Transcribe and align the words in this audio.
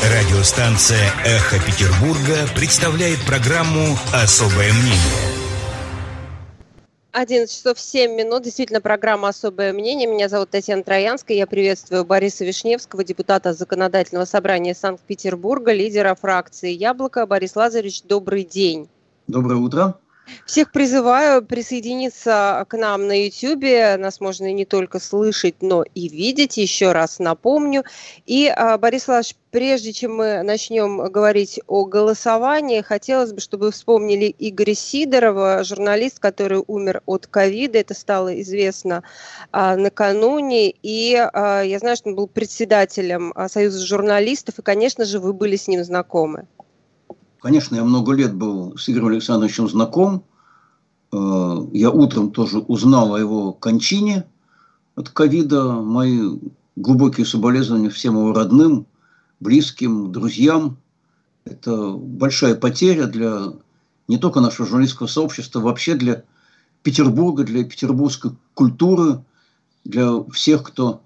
Радиостанция 0.00 1.10
«Эхо 1.26 1.56
Петербурга» 1.58 2.46
представляет 2.54 3.18
программу 3.26 3.96
«Особое 4.14 4.72
мнение». 4.72 5.28
11 7.10 7.50
часов 7.50 7.80
7 7.80 8.14
минут. 8.14 8.44
Действительно, 8.44 8.80
программа 8.80 9.26
«Особое 9.28 9.72
мнение». 9.72 10.06
Меня 10.06 10.28
зовут 10.28 10.50
Татьяна 10.50 10.84
Троянская. 10.84 11.36
Я 11.36 11.48
приветствую 11.48 12.04
Бориса 12.04 12.44
Вишневского, 12.44 13.02
депутата 13.02 13.52
Законодательного 13.52 14.24
собрания 14.24 14.72
Санкт-Петербурга, 14.72 15.72
лидера 15.72 16.14
фракции 16.14 16.70
«Яблоко». 16.70 17.26
Борис 17.26 17.56
Лазаревич, 17.56 18.02
добрый 18.04 18.44
день. 18.44 18.88
Доброе 19.26 19.56
утро. 19.56 19.98
Всех 20.46 20.72
призываю 20.72 21.44
присоединиться 21.44 22.64
к 22.68 22.76
нам 22.76 23.06
на 23.06 23.24
YouTube. 23.24 23.98
Нас 23.98 24.20
можно 24.20 24.52
не 24.52 24.64
только 24.64 24.98
слышать, 24.98 25.56
но 25.60 25.84
и 25.94 26.08
видеть. 26.08 26.56
Еще 26.56 26.92
раз 26.92 27.18
напомню. 27.18 27.84
И, 28.26 28.48
а, 28.48 28.78
Борис 28.78 29.08
Иванович, 29.08 29.36
прежде 29.50 29.92
чем 29.92 30.16
мы 30.16 30.42
начнем 30.42 30.98
говорить 31.10 31.60
о 31.66 31.84
голосовании, 31.84 32.80
хотелось 32.82 33.32
бы, 33.32 33.40
чтобы 33.40 33.66
вы 33.66 33.72
вспомнили 33.72 34.34
Игоря 34.38 34.74
Сидорова, 34.74 35.64
журналист, 35.64 36.18
который 36.18 36.62
умер 36.66 37.02
от 37.06 37.26
ковида. 37.26 37.78
Это 37.78 37.94
стало 37.94 38.40
известно 38.40 39.02
а, 39.52 39.76
накануне. 39.76 40.70
И 40.82 41.14
а, 41.14 41.62
я 41.62 41.78
знаю, 41.78 41.96
что 41.96 42.10
он 42.10 42.16
был 42.16 42.26
председателем 42.26 43.32
Союза 43.48 43.84
журналистов. 43.84 44.58
И, 44.58 44.62
конечно 44.62 45.04
же, 45.04 45.18
вы 45.18 45.32
были 45.32 45.56
с 45.56 45.68
ним 45.68 45.84
знакомы. 45.84 46.46
Конечно, 47.40 47.76
я 47.76 47.84
много 47.84 48.12
лет 48.12 48.34
был 48.34 48.76
с 48.76 48.88
Игорем 48.88 49.08
Александровичем 49.08 49.68
знаком. 49.68 50.24
Э, 51.12 51.66
я 51.72 51.90
утром 51.90 52.30
тоже 52.32 52.58
узнал 52.58 53.14
о 53.14 53.20
его 53.20 53.52
кончине 53.52 54.26
от 54.96 55.10
ковида. 55.10 55.74
Мои 55.74 56.38
глубокие 56.74 57.26
соболезнования 57.26 57.90
всем 57.90 58.14
его 58.14 58.32
родным, 58.32 58.86
близким, 59.38 60.10
друзьям. 60.10 60.78
Это 61.44 61.92
большая 61.92 62.56
потеря 62.56 63.06
для 63.06 63.52
не 64.08 64.18
только 64.18 64.40
нашего 64.40 64.66
журналистского 64.66 65.06
сообщества, 65.06 65.60
вообще 65.60 65.94
для 65.94 66.24
Петербурга, 66.82 67.44
для 67.44 67.64
петербургской 67.64 68.32
культуры, 68.54 69.22
для 69.84 70.22
всех, 70.32 70.62
кто 70.64 71.02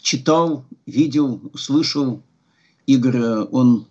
читал, 0.00 0.64
видел, 0.86 1.40
слышал 1.54 2.22
Игоря. 2.86 3.42
Он 3.44 3.86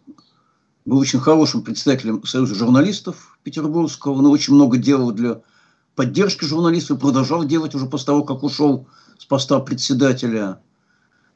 был 0.86 0.98
очень 1.00 1.20
хорошим 1.20 1.64
председателем 1.64 2.24
Союза 2.26 2.56
журналистов 2.56 3.38
петербургского, 3.44 4.14
он 4.14 4.26
очень 4.28 4.54
много 4.54 4.78
делал 4.78 5.12
для 5.12 5.42
поддержки 5.96 6.46
журналистов, 6.46 7.00
продолжал 7.00 7.46
делать 7.46 7.76
уже 7.76 7.86
после 7.86 8.08
того, 8.08 8.24
как 8.24 8.44
ушел 8.44 8.88
с 9.18 9.26
поста 9.26 9.60
председателя. 9.60 10.60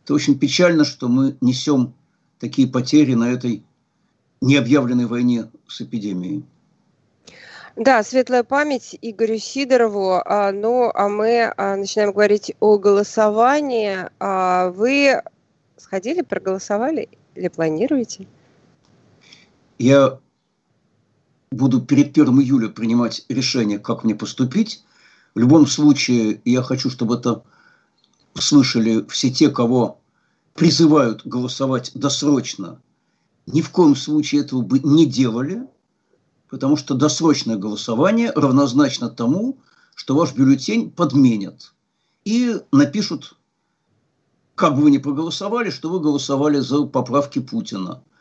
Это 0.03 0.13
очень 0.13 0.37
печально, 0.37 0.83
что 0.83 1.07
мы 1.07 1.37
несем 1.41 1.93
такие 2.39 2.67
потери 2.67 3.13
на 3.13 3.31
этой 3.31 3.63
необъявленной 4.41 5.05
войне 5.05 5.49
с 5.67 5.81
эпидемией. 5.81 6.45
Да, 7.75 8.01
светлая 8.03 8.43
память 8.43 8.97
Игорю 9.01 9.37
Сидорову. 9.37 10.13
А, 10.25 10.51
ну, 10.51 10.89
а 10.93 11.09
мы 11.09 11.53
а, 11.55 11.75
начинаем 11.75 12.11
говорить 12.11 12.55
о 12.59 12.77
голосовании. 12.79 14.09
А, 14.19 14.69
вы 14.71 15.21
сходили, 15.77 16.21
проголосовали 16.21 17.07
или 17.35 17.49
планируете? 17.49 18.25
Я 19.77 20.19
буду 21.51 21.81
перед 21.81 22.17
1 22.17 22.41
июля 22.41 22.69
принимать 22.69 23.25
решение, 23.29 23.79
как 23.79 24.03
мне 24.03 24.15
поступить. 24.15 24.83
В 25.35 25.39
любом 25.39 25.67
случае, 25.67 26.41
я 26.45 26.63
хочу, 26.63 26.89
чтобы 26.89 27.15
это 27.15 27.43
слышали 28.33 29.05
все 29.07 29.29
те, 29.29 29.49
кого 29.49 30.01
призывают 30.55 31.25
голосовать 31.25 31.91
досрочно. 31.93 32.81
Ни 33.45 33.61
в 33.61 33.69
коем 33.69 33.95
случае 33.95 34.41
этого 34.41 34.61
бы 34.61 34.79
не 34.79 35.05
делали, 35.05 35.67
потому 36.49 36.75
что 36.75 36.95
досрочное 36.95 37.55
голосование 37.55 38.31
равнозначно 38.35 39.09
тому, 39.09 39.59
что 39.95 40.15
ваш 40.15 40.33
бюллетень 40.33 40.91
подменят 40.91 41.73
и 42.25 42.59
напишут, 42.71 43.35
как 44.55 44.75
бы 44.75 44.83
вы 44.83 44.91
ни 44.91 44.97
проголосовали, 44.97 45.69
что 45.69 45.89
вы 45.89 45.99
голосовали 45.99 46.59
за 46.59 46.85
поправки 46.85 47.39
Путина– 47.39 48.01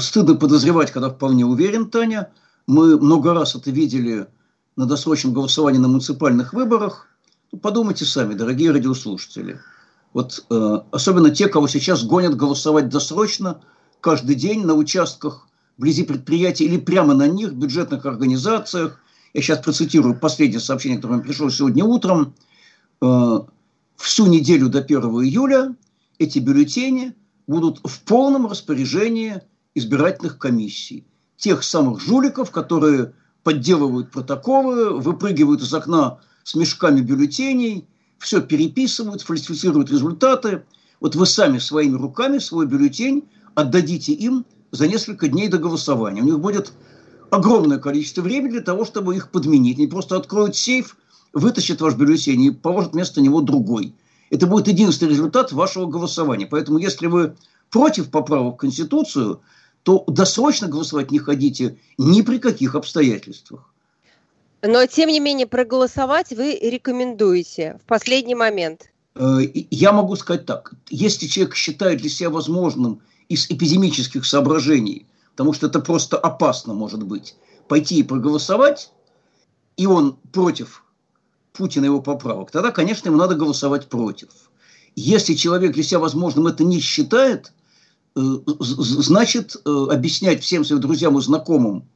стыдно 0.00 0.34
подозревать, 0.34 0.90
когда 0.90 1.10
вполне 1.10 1.44
уверен, 1.44 1.90
Таня. 1.90 2.30
Мы 2.66 2.98
много 2.98 3.34
раз 3.34 3.54
это 3.54 3.70
видели 3.70 4.26
на 4.76 4.86
досрочном 4.86 5.32
голосовании 5.34 5.78
на 5.78 5.88
муниципальных 5.88 6.52
выборах. 6.52 7.08
Ну, 7.52 7.58
подумайте 7.58 8.04
сами, 8.04 8.34
дорогие 8.34 8.70
радиослушатели. 8.70 9.60
Вот 10.12 10.44
э, 10.50 10.80
особенно 10.90 11.30
те, 11.30 11.48
кого 11.48 11.68
сейчас 11.68 12.04
гонят 12.04 12.36
голосовать 12.36 12.88
досрочно, 12.88 13.60
каждый 14.00 14.36
день 14.36 14.64
на 14.64 14.74
участках 14.74 15.48
вблизи 15.76 16.04
предприятий 16.04 16.64
или 16.64 16.78
прямо 16.78 17.14
на 17.14 17.26
них, 17.26 17.52
бюджетных 17.52 18.06
организациях. 18.06 19.00
Я 19.34 19.42
сейчас 19.42 19.58
процитирую 19.58 20.18
последнее 20.18 20.60
сообщение, 20.60 20.98
которое 20.98 21.16
мне 21.16 21.24
пришло 21.24 21.50
сегодня 21.50 21.84
утром. 21.84 22.34
Э, 23.02 23.40
всю 23.96 24.26
неделю 24.26 24.68
до 24.68 24.78
1 24.80 25.00
июля 25.00 25.74
эти 26.18 26.38
бюллетени 26.38 27.14
будут 27.46 27.80
в 27.84 28.00
полном 28.02 28.46
распоряжении 28.46 29.42
избирательных 29.74 30.38
комиссий. 30.38 31.04
Тех 31.36 31.62
самых 31.62 32.00
жуликов, 32.00 32.50
которые 32.50 33.12
подделывают 33.42 34.10
протоколы, 34.10 34.98
выпрыгивают 34.98 35.62
из 35.62 35.72
окна 35.74 36.20
с 36.42 36.54
мешками 36.54 37.00
бюллетеней, 37.00 37.86
все 38.18 38.40
переписывают, 38.40 39.22
фальсифицируют 39.22 39.90
результаты. 39.90 40.64
Вот 41.00 41.14
вы 41.16 41.26
сами 41.26 41.58
своими 41.58 41.96
руками 41.96 42.38
свой 42.38 42.66
бюллетень 42.66 43.24
отдадите 43.54 44.12
им 44.12 44.46
за 44.70 44.88
несколько 44.88 45.28
дней 45.28 45.48
до 45.48 45.58
голосования. 45.58 46.22
У 46.22 46.24
них 46.24 46.40
будет 46.40 46.72
огромное 47.30 47.78
количество 47.78 48.22
времени 48.22 48.52
для 48.52 48.60
того, 48.60 48.84
чтобы 48.84 49.16
их 49.16 49.30
подменить. 49.30 49.78
Они 49.78 49.86
просто 49.86 50.16
откроют 50.16 50.56
сейф, 50.56 50.96
вытащат 51.32 51.80
ваш 51.80 51.94
бюллетень 51.94 52.42
и 52.42 52.50
положат 52.50 52.92
вместо 52.92 53.20
него 53.20 53.40
другой. 53.40 53.94
Это 54.30 54.46
будет 54.46 54.68
единственный 54.68 55.10
результат 55.10 55.52
вашего 55.52 55.86
голосования. 55.86 56.46
Поэтому, 56.46 56.78
если 56.78 57.06
вы 57.06 57.36
против 57.70 58.10
поправок 58.10 58.54
в 58.54 58.58
Конституцию, 58.58 59.40
то 59.84 60.02
досрочно 60.08 60.66
голосовать 60.66 61.10
не 61.10 61.18
ходите 61.18 61.78
ни 61.98 62.22
при 62.22 62.38
каких 62.38 62.74
обстоятельствах. 62.74 63.70
Но, 64.62 64.86
тем 64.86 65.10
не 65.10 65.20
менее, 65.20 65.46
проголосовать 65.46 66.30
вы 66.30 66.58
рекомендуете 66.58 67.78
в 67.82 67.86
последний 67.86 68.34
момент. 68.34 68.90
Э, 69.14 69.40
я 69.70 69.92
могу 69.92 70.16
сказать 70.16 70.46
так. 70.46 70.72
Если 70.88 71.26
человек 71.26 71.54
считает 71.54 72.00
для 72.00 72.08
себя 72.08 72.30
возможным 72.30 73.02
из 73.28 73.50
эпидемических 73.50 74.24
соображений, 74.24 75.06
потому 75.32 75.52
что 75.52 75.66
это 75.66 75.80
просто 75.80 76.16
опасно 76.16 76.72
может 76.72 77.02
быть, 77.02 77.36
пойти 77.68 77.98
и 77.98 78.02
проголосовать, 78.02 78.90
и 79.76 79.84
он 79.84 80.16
против 80.32 80.82
Путина 81.52 81.84
и 81.84 81.88
его 81.88 82.00
поправок, 82.00 82.50
тогда, 82.50 82.70
конечно, 82.70 83.08
ему 83.08 83.18
надо 83.18 83.34
голосовать 83.34 83.88
против. 83.88 84.30
Если 84.96 85.34
человек 85.34 85.72
для 85.72 85.82
себя 85.82 85.98
возможным 85.98 86.46
это 86.46 86.64
не 86.64 86.80
считает– 86.80 87.52
значит, 88.14 89.56
э, 89.56 89.86
объяснять 89.90 90.42
всем 90.42 90.64
своим 90.64 90.80
друзьям 90.80 91.18
и 91.18 91.22
знакомым, 91.22 91.88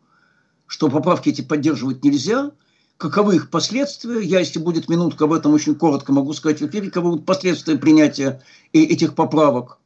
что 0.66 0.88
поправки 0.88 1.28
эти 1.28 1.42
поддерживать 1.42 2.02
нельзя, 2.02 2.50
каковы 2.96 3.36
их 3.36 3.50
последствия. 3.50 4.20
Я, 4.20 4.40
если 4.40 4.58
будет 4.58 4.88
минутка, 4.88 5.24
об 5.24 5.32
этом 5.32 5.54
очень 5.54 5.74
коротко 5.74 6.12
могу 6.12 6.32
сказать 6.32 6.60
в 6.60 6.66
эфире, 6.66 6.88
каковы 6.88 7.10
будут 7.10 7.26
последствия 7.26 7.78
принятия 7.78 8.42
этих 8.72 9.14
поправок. 9.14 9.78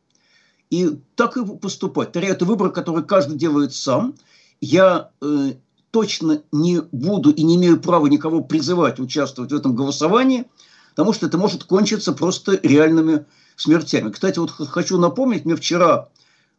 И 0.71 0.99
так 1.17 1.37
и 1.37 1.45
поступать. 1.45 2.17
Это 2.17 2.45
выбор, 2.47 2.71
который 2.71 3.05
каждый 3.05 3.37
делает 3.37 3.75
сам. 3.75 4.15
Я 4.63 5.11
э, 5.21 5.53
точно 5.91 6.43
не 6.51 6.81
буду 6.93 7.31
и 7.31 7.43
не 7.43 7.57
имею 7.57 7.79
права 7.79 8.07
никого 8.07 8.43
призывать 8.43 8.99
участвовать 8.99 9.53
в 9.53 9.57
этом 9.57 9.77
голосовании, 9.77 10.47
потому 10.91 11.13
что 11.13 11.27
это 11.27 11.37
может 11.37 11.65
кончиться 11.65 12.15
просто 12.15 12.59
реальными 12.63 13.27
смертями. 13.57 14.11
Кстати, 14.11 14.39
вот 14.39 14.51
хочу 14.51 14.99
напомнить, 14.99 15.45
мне 15.45 15.57
вчера 15.57 16.09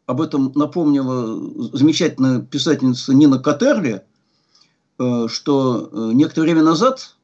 об 0.06 0.22
этом 0.22 0.52
напомнила 0.56 1.78
замечательная 1.78 2.41
писательница 2.41 3.14
Нина 3.14 3.40
Катерли, 3.40 4.03
э, 5.00 5.28
что 5.29 5.90
э, 5.91 6.11
некоторое 6.14 6.47
время 6.47 6.64
назад 6.64 7.16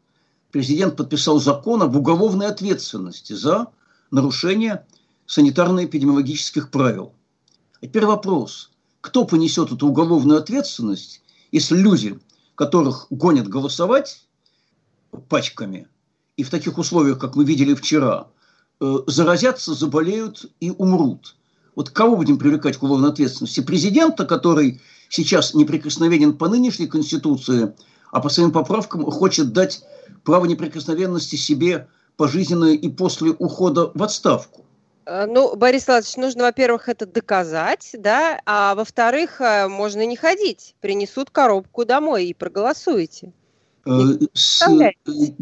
президент 0.52 0.96
подписал 0.96 1.40
закон 1.40 1.82
об 1.82 1.96
уголовной 1.96 2.48
ответственности 2.48 3.34
за 3.34 3.68
нарушение 4.12 4.86
санитарно-эпидемиологических 5.28 6.72
правил. 6.72 7.14
А 7.82 7.86
теперь 7.86 8.06
вопрос, 8.06 8.72
кто 9.02 9.26
понесет 9.26 9.72
эту 9.72 9.88
уголовную 9.88 10.40
ответственность, 10.40 11.22
если 11.52 11.76
люди, 11.76 12.20
которых 12.56 13.08
гонят 13.10 13.48
голосовать 13.48 14.26
пачками, 15.28 15.88
и 16.38 16.44
в 16.44 16.50
таких 16.50 16.78
условиях, 16.78 17.20
как 17.20 17.36
мы 17.36 17.44
видели 17.44 17.74
вчера, 17.74 18.28
э, 18.80 18.98
заразятся, 19.08 19.74
заболеют 19.74 20.46
и 20.62 20.72
умрут– 20.72 21.36
вот 21.80 21.92
кого 21.92 22.18
будем 22.18 22.38
привлекать 22.38 22.76
к 22.76 22.84
уголовной 22.84 23.12
ответственности? 23.12 23.62
Президента, 23.62 24.26
который 24.26 24.82
сейчас 25.08 25.54
неприкосновенен 25.54 26.38
по 26.38 26.50
нынешней 26.50 26.88
Конституции, 26.88 27.74
а 28.12 28.20
по 28.20 28.28
своим 28.28 28.52
поправкам 28.52 29.10
хочет 29.10 29.54
дать 29.54 29.82
право 30.26 30.44
неприкосновенности 30.44 31.38
себе 31.38 31.88
пожизненно 32.18 32.74
и 32.74 32.90
после 32.90 33.32
ухода 33.32 33.92
в 33.96 34.04
отставку. 34.04 34.66
Э, 35.06 35.26
ну, 35.26 35.56
Борис 35.56 35.88
Владимирович, 35.88 36.18
нужно, 36.18 36.44
во-первых, 36.44 36.90
это 36.90 37.06
доказать, 37.06 37.92
да, 37.98 38.42
а 38.46 38.76
во-вторых, 38.76 39.40
э, 39.40 39.70
можно 39.70 40.06
не 40.06 40.18
ходить. 40.18 40.76
Принесут 40.82 41.30
коробку 41.30 41.86
домой 41.86 42.26
и 42.26 42.34
проголосуете. 42.34 43.32
Э, 43.86 43.92
с 44.34 44.68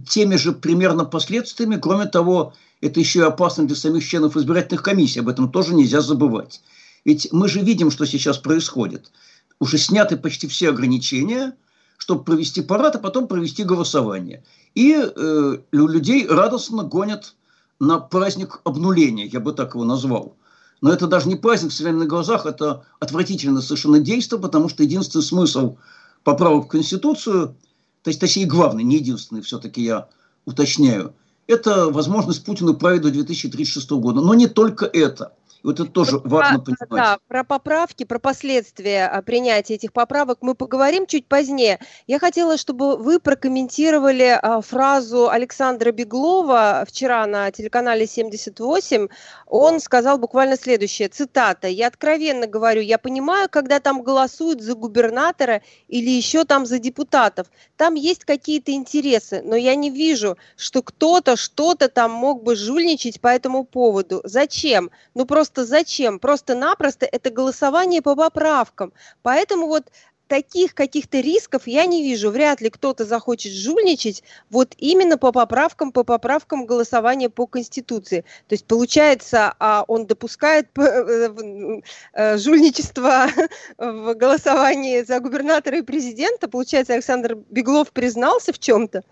теми 0.08 0.36
же 0.36 0.52
примерно 0.52 1.04
последствиями, 1.04 1.78
кроме 1.78 2.06
того, 2.06 2.54
это 2.82 3.00
еще 3.00 3.20
и 3.20 3.24
опасно 3.24 3.66
для 3.66 3.76
самих 3.76 4.08
членов 4.08 4.38
избирательных 4.38 4.84
комиссий, 4.84 5.20
об 5.20 5.30
этом 5.30 5.52
тоже 5.52 5.74
нельзя 5.74 6.02
забывать. 6.02 6.62
Ведь 7.06 7.30
мы 7.32 7.48
же 7.48 7.62
видим, 7.62 7.90
что 7.90 8.06
сейчас 8.06 8.38
происходит. 8.38 9.12
Уже 9.60 9.78
сняты 9.78 10.18
почти 10.18 10.48
все 10.48 10.70
ограничения, 10.70 11.56
чтобы 11.98 12.24
провести 12.24 12.62
парад, 12.62 12.96
а 12.96 13.00
потом 13.00 13.28
провести 13.28 13.64
голосование. 13.64 14.44
И 14.76 14.96
э, 14.96 15.58
людей 15.72 16.28
радостно 16.28 16.84
гонят 16.84 17.34
на 17.80 18.00
праздник 18.00 18.62
обнуления, 18.64 19.26
я 19.26 19.40
бы 19.40 19.54
так 19.54 19.74
его 19.74 19.84
назвал. 19.84 20.36
Но 20.82 20.92
это 20.92 21.08
даже 21.08 21.28
не 21.28 21.36
праздник 21.36 21.72
в 21.72 21.74
современных 21.74 22.08
глазах, 22.08 22.46
это 22.46 22.86
отвратительно 23.00 23.62
совершенно 23.62 24.00
действие, 24.00 24.40
потому 24.40 24.70
что 24.70 24.84
единственный 24.84 25.24
смысл 25.24 25.78
поправок 26.24 26.66
в 26.66 26.68
Конституцию, 26.68 27.56
то 28.04 28.10
есть, 28.10 28.20
точнее, 28.20 28.46
главный, 28.46 28.84
не 28.84 28.98
единственный, 28.98 29.42
все-таки 29.42 29.82
я 29.82 30.08
уточняю, 30.46 31.16
это 31.48 31.90
возможность 31.90 32.46
Путину 32.46 32.76
править 32.76 33.02
до 33.02 33.12
2036 33.12 33.90
года. 33.92 34.22
Но 34.22 34.34
не 34.34 34.48
только 34.48 34.86
это– 34.86 35.34
вот 35.64 35.80
это 35.80 35.90
тоже 35.90 36.20
про, 36.20 36.30
важно 36.30 36.60
понимать. 36.60 36.90
Да, 36.90 37.18
про 37.28 37.44
поправки, 37.44 38.04
про 38.04 38.20
последствия 38.20 39.08
а, 39.08 39.22
принятия 39.22 39.76
этих 39.76 39.94
поправок 39.94 40.40
мы 40.42 40.56
поговорим 40.56 41.06
чуть 41.08 41.26
позднее. 41.26 41.80
Я 42.06 42.20
хотела, 42.20 42.58
чтобы 42.58 42.98
вы 42.98 43.20
прокомментировали 43.20 44.38
а, 44.42 44.62
фразу 44.62 45.30
Александра 45.30 45.92
Беглова 45.92 46.86
вчера 46.88 47.26
на 47.26 47.52
телеканале 47.52 48.06
78. 48.06 49.08
Он 49.48 49.80
сказал 49.80 50.18
буквально 50.18 50.58
следующее, 50.58 51.08
цитата, 51.08 51.68
«Я 51.68 51.88
откровенно 51.88 52.48
говорю, 52.48 52.82
я 52.82 52.98
понимаю, 52.98 53.48
когда 53.50 53.80
там 53.80 54.04
голосуют 54.04 54.62
за 54.62 54.76
губернатора 54.76 55.62
или 55.88 56.10
еще 56.10 56.44
там 56.44 56.66
за 56.66 56.80
депутатов. 56.80 57.48
Там 57.78 57.96
есть 57.96 58.26
какие-то 58.26 58.72
интересы, 58.72 59.42
но 59.44 59.56
я 59.56 59.76
не 59.76 59.90
вижу, 59.90 60.38
что 60.56 60.82
кто-то 60.82 61.36
что-то 61.36 61.88
там 61.88 62.12
мог 62.12 62.44
бы 62.44 62.56
жульничать 62.56 63.22
по 63.22 63.28
этому 63.28 63.64
поводу. 63.64 64.22
Зачем? 64.24 64.92
Ну 65.14 65.26
просто 65.26 65.47
просто 65.48 65.66
зачем? 65.66 66.20
Просто-напросто 66.20 67.06
это 67.06 67.30
голосование 67.30 68.02
по 68.02 68.16
поправкам. 68.16 68.94
Поэтому 69.22 69.68
вот 69.68 69.86
таких 70.28 70.76
каких-то 70.76 71.22
рисков 71.22 71.68
я 71.68 71.86
не 71.86 72.04
вижу. 72.04 72.32
Вряд 72.32 72.60
ли 72.60 72.70
кто-то 72.70 73.06
захочет 73.06 73.54
жульничать 73.54 74.24
вот 74.50 74.76
именно 74.78 75.18
по 75.18 75.32
поправкам, 75.32 75.94
по 75.94 76.04
поправкам 76.04 76.66
голосования 76.66 77.30
по 77.30 77.48
Конституции. 77.48 78.26
То 78.48 78.54
есть, 78.54 78.66
получается, 78.66 79.54
а 79.60 79.86
он 79.88 80.06
допускает 80.06 80.68
э, 80.78 81.82
э, 82.14 82.38
жульничество 82.38 83.28
в 83.78 84.14
голосовании 84.16 85.04
за 85.04 85.22
губернатора 85.22 85.78
и 85.78 85.82
президента. 85.82 86.50
Получается, 86.50 86.94
Александр 86.94 87.36
Беглов 87.50 87.92
признался 87.92 88.52
в 88.52 88.60
чем-то? 88.60 89.04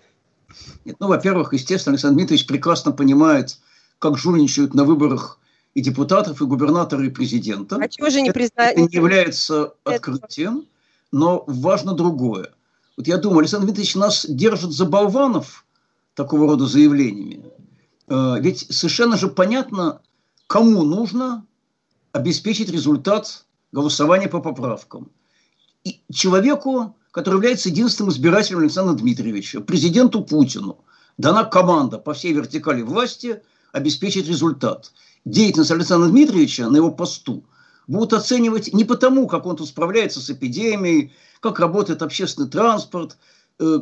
Нет, 0.84 0.98
ну, 1.00 1.08
во-первых, 1.08 1.54
естественно, 1.54 1.94
Александр 1.94 2.18
Дмитриевич 2.18 2.46
прекрасно 2.46 2.92
понимает, 2.92 3.58
как 4.00 4.18
жульничают 4.18 4.74
на 4.74 4.84
выборах 4.84 5.40
и 5.76 5.82
депутатов, 5.82 6.42
и 6.42 6.46
губернатора, 6.46 7.06
и 7.06 7.10
президента. 7.10 7.76
А 7.76 7.88
чего 7.88 8.10
же 8.10 8.22
не 8.22 8.32
признать? 8.32 8.74
Это 8.74 8.82
не 8.82 8.88
является 8.92 9.74
открытием, 9.84 10.66
но 11.12 11.44
важно 11.48 11.94
другое. 11.94 12.52
Вот 12.98 13.08
я 13.08 13.18
думаю, 13.18 13.40
Александр 13.40 13.66
Дмитриевич 13.66 13.96
нас 13.96 14.26
держит 14.28 14.72
за 14.72 14.86
болванов 14.86 15.66
такого 16.14 16.48
рода 16.48 16.66
заявлениями. 16.66 17.52
Э, 18.08 18.38
ведь 18.40 18.66
совершенно 18.74 19.18
же 19.18 19.28
понятно, 19.28 20.02
кому 20.48 20.84
нужно 20.84 21.46
обеспечить 22.14 22.70
результат 22.70 23.46
голосования 23.74 24.30
по 24.30 24.40
поправкам. 24.40 25.12
И 25.84 26.00
человеку, 26.10 26.96
который 27.12 27.36
является 27.36 27.68
единственным 27.68 28.12
избирателем 28.12 28.60
Александра 28.60 28.94
Дмитриевича, 28.94 29.60
президенту 29.60 30.24
Путину, 30.24 30.86
дана 31.18 31.44
команда 31.44 31.98
по 31.98 32.14
всей 32.14 32.32
вертикали 32.32 32.82
власти 32.82 33.42
обеспечить 33.74 34.30
результат 34.30 34.94
деятельность 35.26 35.72
Александра 35.72 36.10
Дмитриевича 36.10 36.70
на 36.70 36.78
его 36.78 36.92
посту 36.92 37.44
будут 37.88 38.14
оценивать 38.14 38.74
не 38.74 38.84
потому, 38.84 39.28
как 39.28 39.46
он 39.46 39.56
тут 39.56 39.68
справляется 39.68 40.20
с 40.20 40.30
эпидемией, 40.30 41.14
как 41.40 41.60
работает 41.60 42.02
общественный 42.02 42.50
транспорт, 42.50 43.18
э, 43.60 43.82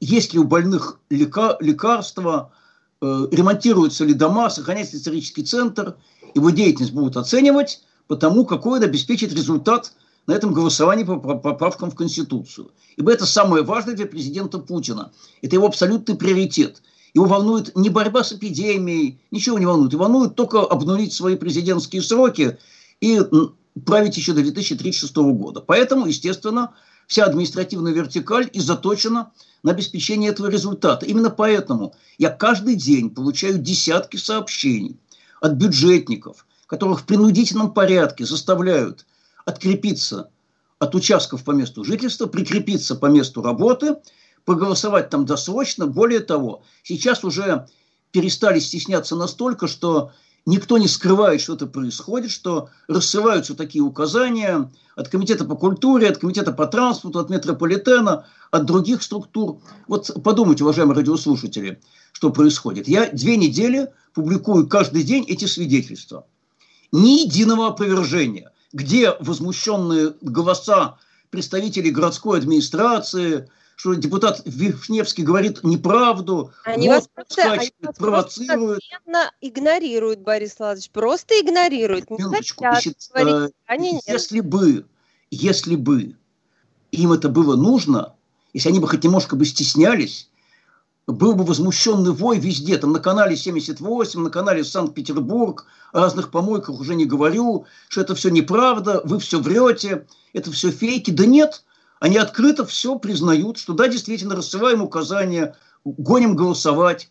есть 0.00 0.32
ли 0.32 0.38
у 0.38 0.44
больных 0.44 0.98
лека, 1.10 1.56
лекарства, 1.60 2.52
э, 3.00 3.26
ремонтируются 3.30 4.04
ли 4.04 4.14
дома, 4.14 4.50
сохраняется 4.50 4.94
ли 4.94 5.00
исторический 5.00 5.44
центр. 5.44 5.96
Его 6.34 6.50
деятельность 6.50 6.92
будут 6.92 7.16
оценивать 7.16 7.82
потому, 8.06 8.44
какой 8.44 8.78
он 8.78 8.84
обеспечит 8.84 9.32
результат 9.32 9.92
на 10.26 10.32
этом 10.32 10.52
голосовании 10.52 11.04
по 11.04 11.16
поправкам 11.16 11.90
в 11.90 11.94
Конституцию. 11.94 12.70
Ибо 12.96 13.12
это 13.12 13.26
самое 13.26 13.62
важное 13.64 13.94
для 13.94 14.06
президента 14.06 14.58
Путина. 14.58 15.12
Это 15.42 15.56
его 15.56 15.66
абсолютный 15.66 16.16
приоритет. 16.16 16.82
Его 17.14 17.26
волнует 17.26 17.76
не 17.76 17.88
борьба 17.88 18.22
с 18.22 18.32
эпидемией, 18.32 19.20
ничего 19.30 19.58
не 19.58 19.66
волнует. 19.66 19.92
Его 19.92 20.04
волнует 20.04 20.34
только 20.36 20.60
обнулить 20.60 21.12
свои 21.12 21.36
президентские 21.36 22.02
сроки 22.02 22.58
и 23.00 23.20
править 23.84 24.16
еще 24.16 24.32
до 24.32 24.42
2036 24.42 25.16
года. 25.16 25.60
Поэтому, 25.60 26.06
естественно, 26.06 26.74
вся 27.06 27.24
административная 27.24 27.92
вертикаль 27.92 28.48
и 28.52 28.60
заточена 28.60 29.32
на 29.62 29.72
обеспечение 29.72 30.30
этого 30.30 30.48
результата. 30.48 31.04
Именно 31.04 31.30
поэтому 31.30 31.94
я 32.18 32.30
каждый 32.30 32.76
день 32.76 33.10
получаю 33.10 33.58
десятки 33.58 34.16
сообщений 34.16 34.98
от 35.40 35.52
бюджетников, 35.52 36.46
которых 36.66 37.00
в 37.00 37.06
принудительном 37.06 37.72
порядке 37.72 38.24
заставляют 38.24 39.06
открепиться 39.44 40.30
от 40.78 40.94
участков 40.94 41.44
по 41.44 41.50
месту 41.50 41.84
жительства, 41.84 42.26
прикрепиться 42.26 42.94
по 42.94 43.06
месту 43.06 43.42
работы– 43.42 43.96
проголосовать 44.44 45.10
там 45.10 45.26
досрочно. 45.26 45.86
Более 45.86 46.20
того, 46.20 46.62
сейчас 46.82 47.24
уже 47.24 47.66
перестали 48.12 48.58
стесняться 48.58 49.16
настолько, 49.16 49.66
что 49.68 50.12
никто 50.46 50.78
не 50.78 50.88
скрывает, 50.88 51.40
что 51.40 51.54
это 51.54 51.66
происходит, 51.66 52.30
что 52.30 52.70
рассылаются 52.88 53.54
такие 53.54 53.82
указания 53.82 54.70
от 54.96 55.08
Комитета 55.08 55.44
по 55.44 55.54
культуре, 55.54 56.08
от 56.08 56.18
Комитета 56.18 56.52
по 56.52 56.66
транспорту, 56.66 57.18
от 57.20 57.30
метрополитена, 57.30 58.26
от 58.50 58.64
других 58.66 59.02
структур. 59.02 59.60
Вот 59.86 60.10
подумайте, 60.22 60.64
уважаемые 60.64 60.96
радиослушатели, 60.96 61.80
что 62.12 62.30
происходит. 62.30 62.88
Я 62.88 63.10
две 63.10 63.36
недели 63.36 63.88
публикую 64.14 64.68
каждый 64.68 65.04
день 65.04 65.24
эти 65.28 65.44
свидетельства. 65.44 66.26
Ни 66.92 67.22
единого 67.22 67.68
опровержения, 67.68 68.50
где 68.72 69.14
возмущенные 69.20 70.14
голоса 70.20 70.98
представителей 71.30 71.92
городской 71.92 72.38
администрации, 72.38 73.48
что 73.80 73.94
депутат 73.94 74.42
Вишневский 74.44 75.24
говорит 75.24 75.64
неправду, 75.64 76.52
они 76.64 76.90
вас 76.90 77.08
просто, 77.14 77.50
они 77.50 77.70
вас 77.80 77.96
провоцируют. 77.96 78.82
Просто 79.06 79.30
игнорируют, 79.40 80.20
Борис 80.20 80.56
Владимирович, 80.58 80.90
просто 80.90 81.34
игнорируют. 81.40 82.10
Минуточку, 82.10 82.64
значит, 82.64 82.98
говорить, 83.14 83.54
они 83.64 84.02
если 84.06 84.40
бы, 84.40 84.84
если 85.30 85.76
бы 85.76 86.14
им 86.92 87.12
это 87.12 87.30
было 87.30 87.56
нужно, 87.56 88.12
если 88.52 88.68
они 88.68 88.80
бы 88.80 88.86
хоть 88.86 89.02
немножко 89.02 89.34
бы 89.34 89.46
стеснялись, 89.46 90.28
был 91.06 91.34
бы 91.34 91.44
возмущенный 91.44 92.12
вой 92.12 92.38
везде, 92.38 92.76
там 92.76 92.92
на 92.92 93.00
канале 93.00 93.34
78, 93.34 94.20
на 94.20 94.28
канале 94.28 94.62
Санкт-Петербург, 94.62 95.64
о 95.94 96.00
разных 96.00 96.30
помойках 96.30 96.78
уже 96.78 96.94
не 96.94 97.06
говорю, 97.06 97.64
что 97.88 98.02
это 98.02 98.14
все 98.14 98.28
неправда, 98.28 99.00
вы 99.04 99.18
все 99.20 99.40
врете, 99.40 100.06
это 100.34 100.52
все 100.52 100.70
фейки. 100.70 101.10
Да 101.10 101.24
нет, 101.24 101.64
они 102.00 102.16
открыто 102.16 102.64
все 102.64 102.98
признают, 102.98 103.58
что 103.58 103.74
да, 103.74 103.86
действительно, 103.86 104.34
рассылаем 104.34 104.82
указания, 104.82 105.54
гоним 105.84 106.34
голосовать. 106.34 107.10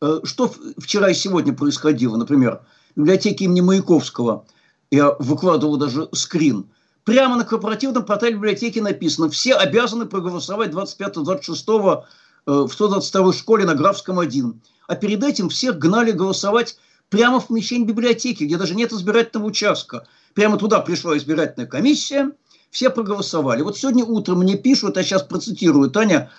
Э, 0.00 0.20
что 0.24 0.52
вчера 0.78 1.10
и 1.10 1.14
сегодня 1.14 1.52
происходило, 1.52 2.16
например, 2.16 2.62
в 2.96 3.00
библиотеке 3.00 3.44
имени 3.44 3.60
Маяковского, 3.60 4.46
я 4.90 5.12
выкладывал 5.18 5.76
даже 5.76 6.08
скрин, 6.12 6.70
прямо 7.04 7.36
на 7.36 7.44
корпоративном 7.44 8.04
портале 8.04 8.34
библиотеки 8.34 8.78
написано, 8.78 9.28
все 9.28 9.54
обязаны 9.54 10.06
проголосовать 10.06 10.70
25-26 10.70 12.04
э, 12.46 12.50
в 12.52 12.72
122 12.72 13.32
школе 13.34 13.66
на 13.66 13.74
Графском 13.74 14.18
1. 14.18 14.60
А 14.88 14.96
перед 14.96 15.22
этим 15.22 15.50
всех 15.50 15.78
гнали 15.78 16.10
голосовать 16.10 16.78
прямо 17.10 17.38
в 17.38 17.48
помещении 17.48 17.84
библиотеки, 17.84 18.44
где 18.44 18.56
даже 18.56 18.74
нет 18.74 18.92
избирательного 18.92 19.48
участка. 19.48 20.06
Прямо 20.32 20.56
туда 20.56 20.80
пришла 20.80 21.18
избирательная 21.18 21.68
комиссия– 21.68 22.30
все 22.72 22.88
проголосовали. 22.90 23.62
Вот 23.62 23.76
сегодня 23.76 24.04
утром 24.04 24.38
мне 24.38 24.56
пишут, 24.56 24.96
я 24.96 25.04
сейчас 25.04 25.22
процитирую, 25.22 25.90
Таня, 25.90 26.30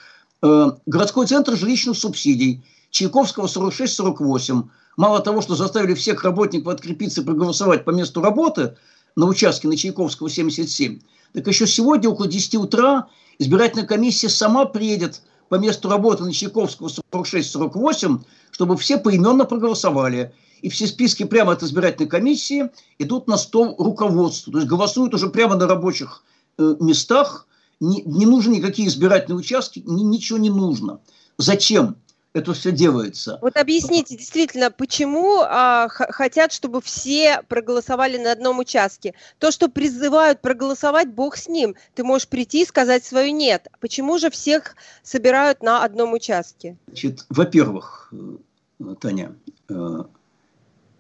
э, 0.41 0.71
городской 0.87 1.27
центр 1.27 1.55
жилищных 1.55 1.95
субсидий, 1.95 2.65
Чайковского 2.89 3.47
46-48. 3.47 4.63
Мало 4.97 5.19
того, 5.21 5.41
что 5.41 5.55
заставили 5.55 5.93
всех 5.93 6.23
работников 6.23 6.73
открепиться 6.73 7.21
и 7.21 7.23
проголосовать 7.23 7.85
по 7.85 7.91
месту 7.91 8.21
работы 8.21 8.75
на 9.15 9.27
участке 9.27 9.67
на 9.67 9.77
Чайковского 9.77 10.29
77, 10.29 10.99
так 11.33 11.47
еще 11.47 11.67
сегодня 11.67 12.09
около 12.09 12.27
10 12.27 12.55
утра 12.55 13.07
избирательная 13.37 13.85
комиссия 13.85 14.29
сама 14.29 14.65
приедет 14.65 15.21
по 15.49 15.55
месту 15.55 15.87
работы 15.87 16.23
на 16.23 16.33
Чайковского 16.33 16.89
46-48, 17.13 18.21
чтобы 18.49 18.75
все 18.77 18.97
поименно 18.97 19.45
проголосовали. 19.45 20.33
И 20.63 20.69
все 20.69 20.87
списки 20.87 21.25
прямо 21.25 21.51
от 21.51 21.61
избирательной 21.61 22.09
комиссии 22.09 22.69
идут 22.97 23.27
на 23.27 23.37
стол 23.37 23.75
руководству. 23.77 24.51
То 24.51 24.59
есть 24.59 24.69
голосуют 24.69 25.13
уже 25.13 25.29
прямо 25.29 25.55
на 25.55 25.67
рабочих 25.67 26.23
э, 26.57 26.75
местах, 26.79 27.47
не, 27.81 28.01
не 28.03 28.25
нужны 28.25 28.55
никакие 28.55 28.87
избирательные 28.87 29.37
участки, 29.37 29.83
ни, 29.85 30.03
ничего 30.03 30.39
не 30.39 30.49
нужно. 30.49 30.99
Зачем? 31.37 31.97
это 32.33 32.53
все 32.53 32.71
делается. 32.71 33.37
Вот 33.43 33.57
объясните, 33.57 34.17
действительно, 34.17 34.71
почему 34.71 35.41
а, 35.41 35.87
хотят, 35.87 36.51
чтобы 36.51 36.81
все 36.81 37.43
проголосовали 37.47 38.17
на 38.17 38.31
одном 38.31 38.57
участке? 38.57 39.13
То, 39.37 39.51
что 39.51 39.69
призывают 39.69 40.41
проголосовать, 40.41 41.09
бог 41.09 41.37
с 41.37 41.47
ним. 41.47 41.75
Ты 41.93 42.03
можешь 42.03 42.27
прийти 42.27 42.63
и 42.63 42.65
сказать 42.65 43.05
свое 43.05 43.31
«нет». 43.31 43.67
Почему 43.79 44.17
же 44.17 44.31
всех 44.31 44.75
собирают 45.03 45.61
на 45.61 45.83
одном 45.83 46.13
участке? 46.13 46.75
Значит, 46.87 47.23
во-первых, 47.29 48.11
э, 48.11 48.95
Таня, 48.99 49.35
э, 49.69 50.03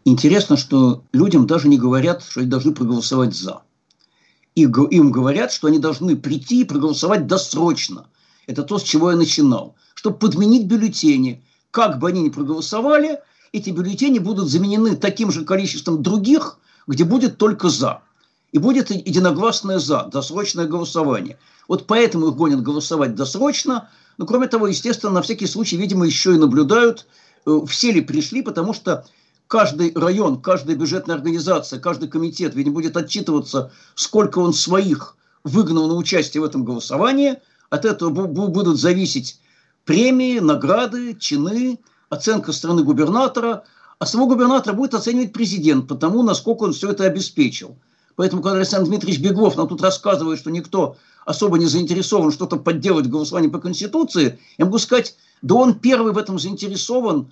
интересно, 0.05 0.57
что 0.57 1.03
людям 1.13 1.47
даже 1.47 1.67
не 1.67 1.77
говорят, 1.77 2.23
что 2.23 2.41
они 2.41 2.49
должны 2.49 2.73
проголосовать 2.73 3.35
«за». 3.35 3.61
И 4.55 4.61
им 4.61 5.11
говорят, 5.11 5.51
что 5.51 5.67
они 5.67 5.79
должны 5.79 6.15
прийти 6.15 6.61
и 6.61 6.65
проголосовать 6.65 7.25
досрочно. 7.25 8.05
Это 8.45 8.61
то, 8.63 8.77
с 8.77 8.83
чего 8.83 9.09
я 9.09 9.17
начинал 9.17 9.75
чтобы 10.03 10.17
подменить 10.17 10.67
бюллетени. 10.67 11.45
Как 11.71 11.97
бы 11.97 12.09
они 12.09 12.23
ни 12.23 12.29
проголосовали, 12.29 13.19
эти 13.53 13.69
бюллетени 13.69 14.19
будут 14.19 14.49
заменены 14.49 14.97
таким 14.97 15.31
же 15.31 15.45
количеством 15.45 16.03
других, 16.03 16.59
где 16.87 17.05
будет 17.05 17.37
только 17.37 17.69
«за». 17.69 18.01
И 18.51 18.57
будет 18.57 18.91
единогласное 18.91 19.79
«за», 19.79 20.09
досрочное 20.11 20.65
голосование. 20.65 21.39
Вот 21.69 21.87
поэтому 21.87 22.27
их 22.27 22.35
гонят 22.35 22.61
голосовать 22.61 23.15
досрочно. 23.15 23.89
Но, 24.17 24.25
кроме 24.25 24.47
того, 24.47 24.67
естественно, 24.67 25.13
на 25.13 25.21
всякий 25.21 25.47
случай, 25.47 25.77
видимо, 25.77 26.05
еще 26.05 26.35
и 26.35 26.37
наблюдают, 26.37 27.07
э, 27.45 27.59
все 27.65 27.93
ли 27.93 28.01
пришли, 28.01 28.41
потому 28.41 28.73
что 28.73 29.05
каждый 29.47 29.93
район, 29.93 30.41
каждая 30.41 30.75
бюджетная 30.75 31.15
организация, 31.15 31.79
каждый 31.79 32.09
комитет, 32.09 32.55
видимо, 32.55 32.75
будет 32.75 32.97
отчитываться, 32.97 33.71
сколько 33.95 34.39
он 34.39 34.53
своих 34.53 35.15
выгнал 35.43 35.87
на 35.87 35.95
участие 35.95 36.41
в 36.41 36.45
этом 36.45 36.63
голосовании. 36.63 37.37
От 37.69 37.85
этого 37.85 38.09
будут 38.09 38.79
зависеть 38.79 39.39
премии, 39.85 40.39
награды, 40.39 41.15
чины, 41.15 41.79
оценка 42.09 42.51
страны 42.51 42.83
губернатора. 42.83 43.63
А 43.99 44.05
самого 44.05 44.29
губернатора 44.29 44.73
будет 44.73 44.93
оценивать 44.93 45.33
президент 45.33 45.87
по 45.87 45.95
тому, 45.95 46.23
насколько 46.23 46.63
он 46.63 46.73
все 46.73 46.91
это 46.91 47.05
обеспечил. 47.05 47.77
Поэтому, 48.15 48.41
когда 48.41 48.57
Александр 48.57 48.89
Дмитриевич 48.89 49.21
Беглов 49.21 49.57
нам 49.57 49.67
тут 49.67 49.81
рассказывает, 49.81 50.39
что 50.39 50.51
никто 50.51 50.97
особо 51.25 51.57
не 51.57 51.65
заинтересован 51.65 52.31
что-то 52.31 52.57
подделать 52.57 53.07
в 53.07 53.09
голосовании 53.09 53.49
по 53.49 53.59
Конституции, 53.59 54.39
я 54.57 54.65
могу 54.65 54.77
сказать, 54.77 55.15
да 55.41 55.55
он 55.55 55.79
первый 55.79 56.13
в 56.13 56.17
этом 56.17 56.37
заинтересован, 56.37 57.31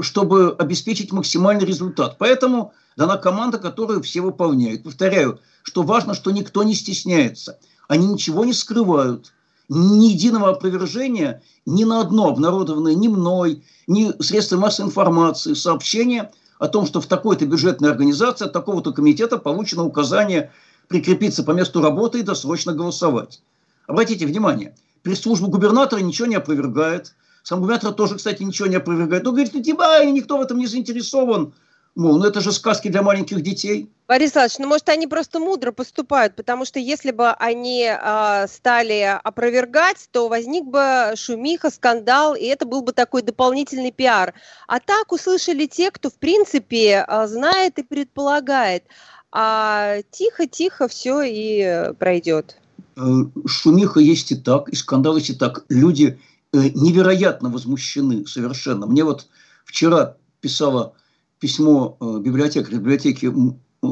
чтобы 0.00 0.54
обеспечить 0.58 1.12
максимальный 1.12 1.64
результат. 1.64 2.16
Поэтому 2.18 2.72
дана 2.96 3.16
команда, 3.16 3.58
которую 3.58 4.02
все 4.02 4.20
выполняют. 4.20 4.82
Повторяю, 4.82 5.40
что 5.62 5.82
важно, 5.82 6.14
что 6.14 6.30
никто 6.30 6.62
не 6.62 6.74
стесняется. 6.74 7.58
Они 7.88 8.06
ничего 8.06 8.44
не 8.44 8.52
скрывают 8.52 9.32
ни 9.68 10.06
единого 10.06 10.50
опровержения 10.50 11.42
ни 11.64 11.84
на 11.84 12.00
одно 12.00 12.28
обнародованное 12.28 12.94
ни 12.94 13.06
мной, 13.06 13.62
ни 13.86 14.10
средствами 14.20 14.62
массовой 14.62 14.88
информации 14.88 15.54
сообщение 15.54 16.32
о 16.58 16.66
том, 16.66 16.86
что 16.86 17.00
в 17.00 17.06
такой-то 17.06 17.46
бюджетной 17.46 17.90
организации 17.90 18.46
от 18.46 18.52
такого-то 18.52 18.92
комитета 18.92 19.38
получено 19.38 19.84
указание 19.84 20.52
прикрепиться 20.88 21.44
по 21.44 21.52
месту 21.52 21.80
работы 21.80 22.18
и 22.18 22.22
досрочно 22.22 22.72
голосовать. 22.72 23.40
Обратите 23.86 24.26
внимание, 24.26 24.74
пресс-служба 25.02 25.46
губернатора 25.46 26.00
ничего 26.00 26.26
не 26.26 26.34
опровергает, 26.34 27.14
сам 27.42 27.60
губернатор 27.60 27.92
тоже, 27.92 28.16
кстати, 28.16 28.42
ничего 28.42 28.68
не 28.68 28.76
опровергает. 28.76 29.26
Он 29.26 29.34
говорит, 29.34 29.54
ну 29.54 29.62
типа, 29.62 30.04
никто 30.04 30.38
в 30.38 30.42
этом 30.42 30.58
не 30.58 30.66
заинтересован. 30.66 31.52
Мол, 31.96 32.18
ну 32.18 32.24
это 32.24 32.40
же 32.40 32.52
сказки 32.52 32.88
для 32.88 33.02
маленьких 33.02 33.42
детей. 33.42 33.90
Борис 34.06 34.34
Иванович, 34.34 34.58
ну 34.58 34.68
может 34.68 34.88
они 34.88 35.06
просто 35.06 35.38
мудро 35.38 35.72
поступают, 35.72 36.34
потому 36.36 36.64
что 36.64 36.78
если 36.78 37.10
бы 37.10 37.30
они 37.30 37.88
э, 37.90 38.46
стали 38.48 39.18
опровергать, 39.22 40.08
то 40.10 40.28
возник 40.28 40.64
бы 40.64 41.12
шумиха, 41.16 41.70
скандал, 41.70 42.34
и 42.34 42.44
это 42.44 42.64
был 42.64 42.82
бы 42.82 42.92
такой 42.92 43.22
дополнительный 43.22 43.92
пиар. 43.92 44.34
А 44.66 44.80
так 44.80 45.12
услышали 45.12 45.66
те, 45.66 45.90
кто 45.90 46.10
в 46.10 46.14
принципе 46.14 47.04
э, 47.06 47.26
знает 47.26 47.78
и 47.78 47.82
предполагает. 47.82 48.84
А 49.32 49.98
тихо-тихо 50.10 50.88
все 50.88 51.22
и 51.22 51.92
пройдет. 51.98 52.56
Э, 52.96 53.02
шумиха 53.46 54.00
есть 54.00 54.32
и 54.32 54.36
так, 54.36 54.68
и 54.68 54.76
скандал 54.76 55.16
есть 55.16 55.30
и 55.30 55.34
так. 55.34 55.64
Люди 55.68 56.18
невероятно 56.52 57.48
возмущены 57.48 58.26
совершенно. 58.26 58.86
Мне 58.86 59.04
вот 59.04 59.26
вчера 59.64 60.16
писала 60.40 60.94
письмо 61.38 61.96
э, 62.00 62.20
библиотекаря 62.20 62.78
библиотеки 62.78 63.26
э, 63.26 63.86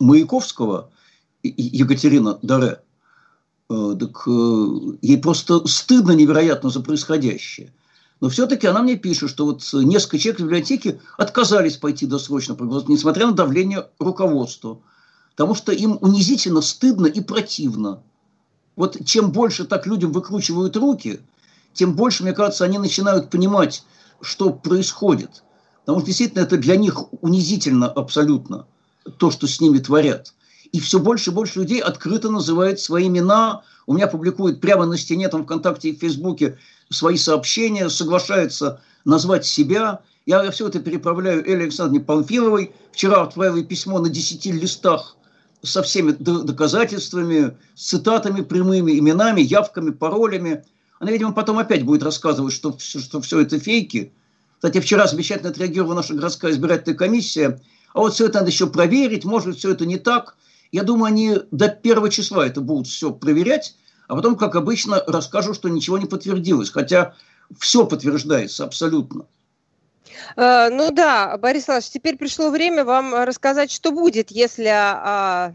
Маяковского 0.00 0.90
Екатерина 1.42 2.38
Даре, 2.42 2.80
э, 3.70 3.96
так 3.98 4.26
ей 5.02 5.18
просто 5.18 5.66
стыдно 5.66 6.12
невероятно 6.12 6.70
за 6.70 6.80
происходящее. 6.80 7.72
Но 8.20 8.28
все-таки 8.28 8.66
она 8.66 8.82
мне 8.82 8.96
пишет, 8.96 9.30
что 9.30 9.44
вот 9.44 9.68
несколько 9.72 10.18
человек 10.18 10.40
в 10.40 10.44
библиотеке 10.44 11.00
отказались 11.18 11.76
пойти 11.76 12.06
досрочно 12.06 12.56
несмотря 12.88 13.26
на 13.26 13.32
давление 13.32 13.88
руководства. 13.98 14.80
Потому 15.32 15.54
что 15.54 15.72
им 15.72 15.98
унизительно, 16.00 16.60
стыдно 16.60 17.06
и 17.06 17.20
противно. 17.20 18.02
Вот 18.76 19.04
чем 19.04 19.32
больше 19.32 19.64
так 19.64 19.86
людям 19.86 20.12
выкручивают 20.12 20.76
руки, 20.76 21.20
тем 21.74 21.94
больше, 21.94 22.22
мне 22.22 22.32
кажется, 22.32 22.64
они 22.64 22.78
начинают 22.78 23.30
понимать, 23.30 23.84
что 24.22 24.50
происходит. 24.50 25.42
Потому 25.84 25.98
что 25.98 26.06
действительно 26.06 26.42
это 26.42 26.56
для 26.56 26.76
них 26.76 27.12
унизительно 27.22 27.88
абсолютно, 27.88 28.66
то, 29.18 29.30
что 29.30 29.46
с 29.46 29.60
ними 29.60 29.78
творят. 29.78 30.32
И 30.72 30.80
все 30.80 30.98
больше 30.98 31.30
и 31.30 31.34
больше 31.34 31.60
людей 31.60 31.80
открыто 31.80 32.30
называют 32.30 32.80
свои 32.80 33.06
имена. 33.06 33.62
У 33.86 33.92
меня 33.92 34.06
публикуют 34.06 34.60
прямо 34.60 34.86
на 34.86 34.96
стене, 34.96 35.28
там 35.28 35.44
ВКонтакте 35.44 35.90
и 35.90 35.96
в 35.96 36.00
Фейсбуке 36.00 36.58
свои 36.90 37.16
сообщения, 37.16 37.90
соглашаются 37.90 38.80
назвать 39.04 39.44
себя. 39.44 40.00
Я 40.26 40.50
все 40.50 40.68
это 40.68 40.80
переправляю 40.80 41.44
Эле 41.46 41.64
Александровне 41.64 42.00
Памфиловой. 42.00 42.72
Вчера 42.92 43.22
отправил 43.22 43.62
письмо 43.64 43.98
на 43.98 44.08
10 44.08 44.46
листах 44.46 45.16
со 45.62 45.82
всеми 45.82 46.12
доказательствами, 46.12 47.56
цитатами 47.74 48.40
прямыми, 48.40 48.98
именами, 48.98 49.42
явками, 49.42 49.90
паролями. 49.90 50.64
Она, 50.98 51.10
видимо, 51.10 51.32
потом 51.32 51.58
опять 51.58 51.84
будет 51.84 52.02
рассказывать, 52.02 52.52
что, 52.52 52.76
что 52.78 53.20
все 53.20 53.40
это 53.40 53.58
фейки– 53.58 54.12
кстати, 54.64 54.80
вчера 54.80 55.06
замечательно 55.06 55.50
отреагировала 55.50 55.92
наша 55.92 56.14
городская 56.14 56.50
избирательная 56.50 56.96
комиссия. 56.96 57.60
А 57.92 57.98
вот 57.98 58.14
все 58.14 58.24
это 58.24 58.38
надо 58.38 58.50
еще 58.50 58.66
проверить, 58.66 59.26
может, 59.26 59.58
все 59.58 59.72
это 59.72 59.84
не 59.84 59.98
так. 59.98 60.36
Я 60.72 60.84
думаю, 60.84 61.04
они 61.04 61.36
до 61.50 61.68
первого 61.68 62.08
числа 62.08 62.46
это 62.46 62.62
будут 62.62 62.86
все 62.86 63.12
проверять, 63.12 63.76
а 64.08 64.14
потом, 64.14 64.36
как 64.36 64.56
обычно, 64.56 65.04
расскажут, 65.06 65.56
что 65.56 65.68
ничего 65.68 65.98
не 65.98 66.06
подтвердилось. 66.06 66.70
Хотя 66.70 67.14
все 67.58 67.86
подтверждается 67.86 68.64
абсолютно. 68.64 69.26
Э, 70.34 70.70
ну 70.70 70.90
да, 70.90 71.36
Борис 71.36 71.68
Иванович, 71.68 71.90
теперь 71.90 72.16
пришло 72.16 72.48
время 72.48 72.86
вам 72.86 73.14
рассказать, 73.14 73.70
что 73.70 73.92
будет, 73.92 74.30
если 74.30 74.70
а, 74.72 75.52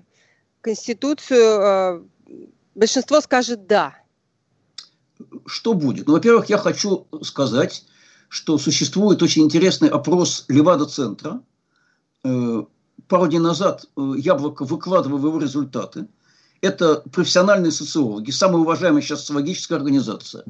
Конституцию 0.62 1.60
а, 1.60 2.04
большинство 2.76 3.22
скажет 3.22 3.66
«да». 3.66 3.96
Что 5.46 5.74
будет? 5.74 6.08
Ну, 6.08 6.14
во-первых, 6.14 6.50
я 6.50 6.58
хочу 6.58 7.08
сказать, 7.22 7.86
что 8.30 8.58
существует 8.58 9.22
очень 9.22 9.44
интересный 9.44 9.90
опрос 9.90 10.46
Левада-центра. 10.48 11.42
Э, 12.24 12.64
пару 13.08 13.28
дней 13.28 13.40
назад 13.40 13.86
э, 13.98 14.14
Яблоко 14.18 14.66
выкладывало 14.66 15.28
его 15.28 15.40
результаты. 15.40 16.08
Это 16.62 17.04
профессиональные 17.12 17.72
социологи, 17.72 18.32
самая 18.32 18.62
уважаемая 18.62 19.02
сейчас 19.02 19.22
социологическая 19.22 19.78
организация. 19.78 20.44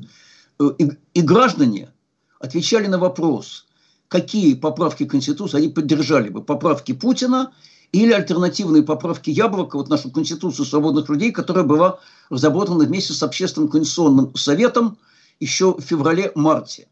Э, 0.59 0.69
и, 0.77 0.91
и 1.13 1.21
граждане 1.21 1.91
отвечали 2.39 2.88
на 2.88 2.97
вопрос, 2.97 3.65
какие 4.07 4.55
поправки 4.55 5.05
Конституции 5.05 5.57
они 5.57 5.69
поддержали 5.69 6.29
бы. 6.29 6.43
Поправки 6.43 6.93
Путина 6.93 7.53
или 7.91 8.12
альтернативные 8.12 8.84
поправки 8.84 9.29
Яблока, 9.29 9.77
вот 9.77 9.89
нашу 9.89 10.12
Конституцию 10.12 10.65
свободных 10.65 11.10
людей, 11.10 11.31
которая 11.31 11.63
была 11.63 12.00
разработана 12.29 12.86
вместе 12.86 13.13
с 13.13 13.24
Общественным 13.24 13.69
конституционным 13.69 14.36
советом 14.36 14.98
еще 15.39 15.74
в 15.74 15.81
феврале-марте. 15.81 16.88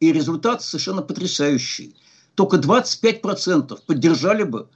И 0.00 0.12
результат 0.12 0.62
совершенно 0.62 1.02
потрясающий. 1.02 1.94
Только 2.34 2.56
25% 2.56 3.80
поддержали 3.86 4.44
бы 4.44 4.68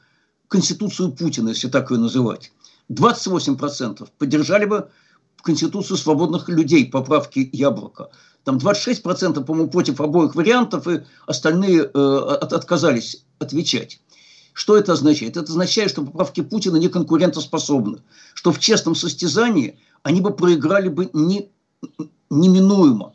Конституцию 0.48 1.12
Путина, 1.12 1.50
если 1.50 1.68
так 1.68 1.90
ее 1.90 1.98
называть. 1.98 2.52
28% 2.90 4.08
поддержали 4.18 4.66
бы 4.66 4.90
Конституцию 5.42 5.96
свободных 5.96 6.48
людей, 6.48 6.86
поправки 6.90 7.48
Яблока. 7.52 8.10
Там 8.44 8.58
26%, 8.58 9.42
по-моему, 9.44 9.70
против 9.70 10.00
обоих 10.00 10.34
вариантов, 10.34 10.86
и 10.88 11.02
остальные 11.26 11.82
э, 11.82 11.98
от, 11.98 12.52
отказались 12.52 13.24
отвечать. 13.38 14.00
Что 14.54 14.78
это 14.78 14.92
означает? 14.92 15.36
Это 15.36 15.50
означает, 15.50 15.90
что 15.90 16.02
поправки 16.02 16.40
Путина 16.40 16.76
не 16.76 16.88
конкурентоспособны, 16.88 17.98
что 18.34 18.52
в 18.52 18.60
честном 18.60 18.94
состязании 18.94 19.78
они 20.04 20.20
бы 20.20 20.30
проиграли 20.32 20.88
бы 20.88 21.10
не, 21.12 21.50
неминуемо. 22.30 23.14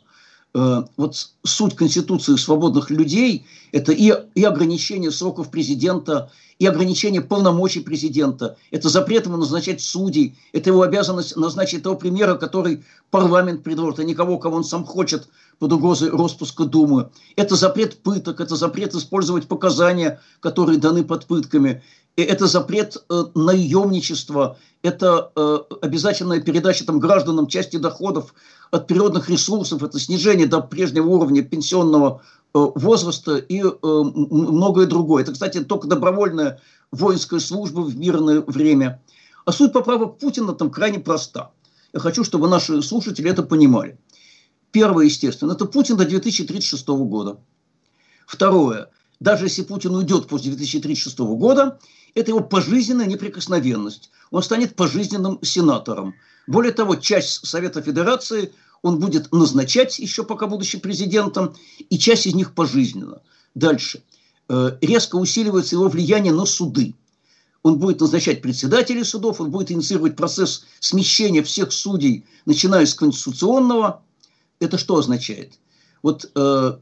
Э, 0.52 0.82
вот 0.98 1.30
суть 1.42 1.76
Конституции 1.76 2.36
свободных 2.36 2.90
людей– 2.90 3.46
это 3.72 3.90
и, 3.92 4.12
и 4.34 4.44
ограничение 4.44 5.10
сроков 5.10 5.50
президента, 5.50 6.30
и 6.58 6.66
ограничение 6.66 7.22
полномочий 7.22 7.80
президента, 7.80 8.58
это 8.70 8.90
запрет 8.90 9.24
ему 9.24 9.38
назначать 9.38 9.80
судей, 9.80 10.36
это 10.52 10.68
его 10.68 10.82
обязанность 10.82 11.34
назначить 11.36 11.82
того 11.82 11.96
премьера, 11.96 12.34
который 12.34 12.84
парламент 13.10 13.62
предложит, 13.62 13.98
а 14.00 14.04
никого, 14.04 14.38
кого 14.38 14.56
он 14.56 14.64
сам 14.64 14.84
хочет 14.84 15.28
под 15.60 15.72
угрозой 15.74 16.10
распуска 16.10 16.64
Думы. 16.64 17.10
Это 17.36 17.54
запрет 17.54 18.02
пыток, 18.02 18.40
это 18.40 18.56
запрет 18.56 18.94
использовать 18.94 19.46
показания, 19.46 20.20
которые 20.40 20.78
даны 20.78 21.04
под 21.04 21.26
пытками, 21.26 21.82
это 22.16 22.46
запрет 22.46 22.96
э, 23.08 23.24
наемничества, 23.34 24.56
это 24.82 25.30
э, 25.36 25.58
обязательная 25.82 26.40
передача 26.40 26.84
там, 26.84 26.98
гражданам 26.98 27.46
части 27.46 27.76
доходов 27.76 28.34
от 28.70 28.86
природных 28.86 29.28
ресурсов, 29.28 29.82
это 29.82 30.00
снижение 30.00 30.46
до 30.46 30.60
прежнего 30.60 31.06
уровня 31.08 31.42
пенсионного 31.42 32.22
э, 32.54 32.58
возраста 32.74 33.36
и 33.36 33.62
э, 33.62 33.70
многое 33.82 34.86
другое. 34.86 35.22
Это, 35.22 35.32
кстати, 35.32 35.62
только 35.62 35.88
добровольная 35.88 36.60
воинская 36.90 37.38
служба 37.38 37.80
в 37.80 37.96
мирное 37.96 38.40
время. 38.40 39.02
А 39.44 39.52
суть 39.52 39.74
поправок 39.74 40.18
Путина 40.18 40.54
там 40.54 40.70
крайне 40.70 41.00
проста. 41.00 41.50
Я 41.92 42.00
хочу, 42.00 42.24
чтобы 42.24 42.48
наши 42.48 42.80
слушатели 42.82 43.30
это 43.30 43.42
понимали. 43.42 43.98
Первое, 44.72 45.06
естественно, 45.06 45.52
это 45.52 45.66
Путин 45.66 45.96
до 45.96 46.04
2036 46.04 46.86
года. 46.88 47.40
Второе, 48.26 48.90
даже 49.18 49.46
если 49.46 49.62
Путин 49.62 49.94
уйдет 49.94 50.28
после 50.28 50.50
2036 50.52 51.18
года, 51.18 51.78
это 52.14 52.30
его 52.30 52.40
пожизненная 52.40 53.06
неприкосновенность. 53.06 54.10
Он 54.30 54.42
станет 54.42 54.76
пожизненным 54.76 55.38
сенатором. 55.42 56.14
Более 56.46 56.72
того, 56.72 56.96
часть 56.96 57.46
Совета 57.46 57.82
Федерации 57.82 58.52
он 58.82 58.98
будет 58.98 59.30
назначать 59.32 59.98
еще 59.98 60.24
пока 60.24 60.46
будучи 60.46 60.78
президентом, 60.78 61.54
и 61.90 61.98
часть 61.98 62.26
из 62.26 62.34
них 62.34 62.54
пожизненно. 62.54 63.20
Дальше. 63.54 64.02
Э, 64.48 64.76
резко 64.80 65.16
усиливается 65.16 65.76
его 65.76 65.88
влияние 65.88 66.32
на 66.32 66.46
суды. 66.46 66.94
Он 67.62 67.78
будет 67.78 68.00
назначать 68.00 68.40
председателей 68.40 69.04
судов, 69.04 69.40
он 69.40 69.50
будет 69.50 69.70
инициировать 69.70 70.16
процесс 70.16 70.64
смещения 70.80 71.42
всех 71.42 71.72
судей, 71.72 72.24
начиная 72.46 72.86
с 72.86 72.94
конституционного. 72.94 74.02
Это 74.60 74.76
что 74.78 74.98
означает? 74.98 75.54
Вот 76.02 76.30
э, 76.34 76.76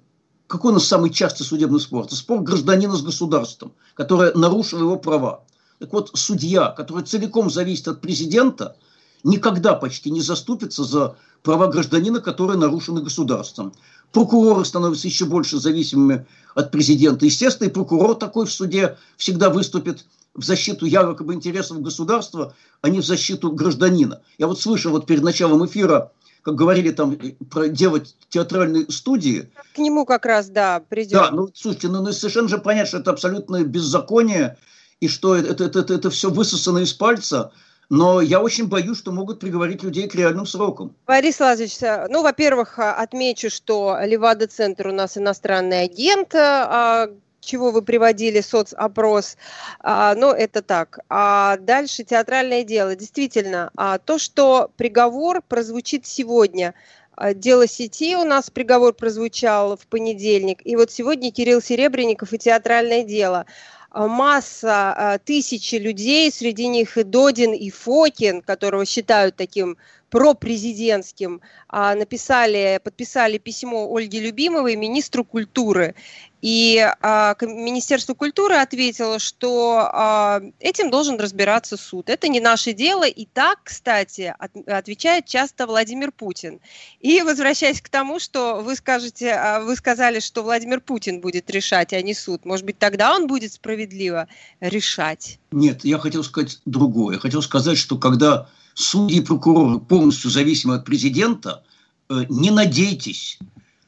какой 0.48 0.72
у 0.72 0.74
нас 0.74 0.86
самый 0.86 1.10
частый 1.10 1.46
судебный 1.46 1.80
спор? 1.80 2.04
Это 2.04 2.16
спор 2.16 2.40
гражданина 2.40 2.96
с 2.96 3.02
государством, 3.02 3.72
которое 3.94 4.34
нарушило 4.34 4.80
его 4.80 4.96
права. 4.96 5.44
Так 5.78 5.92
вот, 5.92 6.10
судья, 6.14 6.70
который 6.70 7.04
целиком 7.04 7.50
зависит 7.50 7.86
от 7.86 8.00
президента, 8.00 8.76
никогда 9.22 9.74
почти 9.74 10.10
не 10.10 10.20
заступится 10.20 10.82
за 10.82 11.16
права 11.42 11.68
гражданина, 11.68 12.20
которые 12.20 12.58
нарушены 12.58 13.00
государством. 13.00 13.72
Прокуроры 14.12 14.64
становятся 14.64 15.06
еще 15.06 15.26
больше 15.26 15.58
зависимыми 15.58 16.26
от 16.56 16.72
президента. 16.72 17.26
Естественно, 17.26 17.68
и 17.68 17.72
прокурор 17.72 18.16
такой 18.16 18.46
в 18.46 18.52
суде 18.52 18.96
всегда 19.16 19.50
выступит 19.50 20.04
в 20.34 20.42
защиту 20.42 20.86
якобы 20.86 21.34
интересов 21.34 21.80
государства, 21.80 22.54
а 22.80 22.88
не 22.88 23.00
в 23.00 23.06
защиту 23.06 23.52
гражданина. 23.52 24.20
Я 24.38 24.46
вот 24.46 24.60
слышал 24.60 24.92
вот 24.92 25.06
перед 25.06 25.22
началом 25.22 25.64
эфира 25.64 26.12
как 26.42 26.54
говорили 26.54 26.90
там, 26.90 27.12
э, 27.12 27.32
про 27.50 27.68
делать 27.68 28.16
театральные 28.28 28.90
студии. 28.90 29.50
К 29.74 29.78
нему 29.78 30.04
как 30.04 30.26
раз, 30.26 30.48
да, 30.48 30.82
придем. 30.88 31.18
Да, 31.18 31.30
ну, 31.30 31.48
слушайте, 31.54 31.88
ну, 31.88 32.02
ну 32.02 32.12
совершенно 32.12 32.48
же 32.48 32.58
понятно, 32.58 32.88
что 32.88 32.98
это 32.98 33.10
абсолютное 33.10 33.64
беззаконие, 33.64 34.56
и 35.00 35.08
что 35.08 35.34
это, 35.36 35.64
это, 35.64 35.80
это, 35.80 35.94
это 35.94 36.10
все 36.10 36.30
высосано 36.30 36.78
из 36.78 36.92
пальца. 36.92 37.52
Но 37.90 38.20
я 38.20 38.40
очень 38.40 38.68
боюсь, 38.68 38.98
что 38.98 39.12
могут 39.12 39.40
приговорить 39.40 39.82
людей 39.82 40.08
к 40.08 40.14
реальным 40.14 40.44
срокам. 40.44 40.94
Борис 41.06 41.40
Лазович, 41.40 41.82
э, 41.82 42.06
ну, 42.10 42.22
во-первых, 42.22 42.78
отмечу, 42.78 43.48
что 43.50 43.98
Левада-центр 44.02 44.88
у 44.88 44.92
нас 44.92 45.16
иностранный 45.16 45.82
агент, 45.84 46.34
а, 46.34 47.08
чего 47.48 47.70
вы 47.70 47.82
приводили 47.82 48.40
соцопрос, 48.40 49.36
а, 49.80 50.14
но 50.14 50.32
это 50.32 50.60
так. 50.62 50.98
А 51.08 51.56
дальше 51.56 52.04
театральное 52.04 52.62
дело. 52.62 52.94
Действительно, 52.94 53.70
а, 53.76 53.98
то, 53.98 54.18
что 54.18 54.70
приговор 54.76 55.42
прозвучит 55.48 56.06
сегодня, 56.06 56.74
а, 57.16 57.32
Дело 57.34 57.66
сети 57.66 58.16
у 58.16 58.24
нас 58.24 58.50
приговор 58.50 58.92
прозвучал 58.92 59.76
в 59.76 59.86
понедельник, 59.86 60.60
и 60.64 60.76
вот 60.76 60.90
сегодня 60.92 61.32
Кирилл 61.32 61.62
Серебренников 61.62 62.32
и 62.32 62.38
театральное 62.38 63.02
дело. 63.02 63.46
А, 63.90 64.06
масса, 64.06 64.92
а, 64.94 65.18
тысячи 65.18 65.76
людей, 65.76 66.30
среди 66.30 66.68
них 66.68 66.98
и 66.98 67.02
Додин, 67.02 67.54
и 67.54 67.70
Фокин, 67.70 68.42
которого 68.42 68.84
считают 68.84 69.36
таким 69.36 69.78
пропрезидентским, 70.10 71.40
написали, 71.70 72.80
подписали 72.82 73.38
письмо 73.38 73.88
Ольге 73.90 74.20
Любимовой, 74.20 74.76
министру 74.76 75.24
культуры. 75.24 75.94
И 76.40 76.78
а, 77.00 77.34
Министерство 77.40 78.14
культуры 78.14 78.54
ответило, 78.56 79.18
что 79.18 79.90
а, 79.92 80.40
этим 80.60 80.88
должен 80.90 81.18
разбираться 81.18 81.76
суд. 81.76 82.08
Это 82.08 82.28
не 82.28 82.38
наше 82.38 82.72
дело. 82.72 83.04
И 83.04 83.26
так, 83.26 83.58
кстати, 83.64 84.34
от, 84.38 84.56
отвечает 84.68 85.26
часто 85.26 85.66
Владимир 85.66 86.12
Путин. 86.12 86.60
И 87.00 87.22
возвращаясь 87.22 87.80
к 87.80 87.88
тому, 87.88 88.20
что 88.20 88.60
вы 88.60 88.76
скажете, 88.76 89.32
а, 89.32 89.60
вы 89.60 89.74
сказали, 89.74 90.20
что 90.20 90.44
Владимир 90.44 90.80
Путин 90.80 91.20
будет 91.20 91.50
решать, 91.50 91.92
а 91.92 92.00
не 92.02 92.14
суд. 92.14 92.44
Может 92.44 92.64
быть, 92.64 92.78
тогда 92.78 93.14
он 93.14 93.26
будет 93.26 93.52
справедливо 93.52 94.28
решать? 94.60 95.40
Нет, 95.50 95.84
я 95.84 95.98
хотел 95.98 96.22
сказать 96.22 96.60
другое. 96.64 97.16
Я 97.16 97.20
хотел 97.20 97.42
сказать, 97.42 97.78
что 97.78 97.98
когда 97.98 98.48
судьи 98.78 99.18
и 99.18 99.20
прокуроры 99.20 99.80
полностью 99.80 100.30
зависимы 100.30 100.76
от 100.76 100.84
президента, 100.84 101.64
э, 102.08 102.24
не 102.28 102.50
надейтесь, 102.50 103.38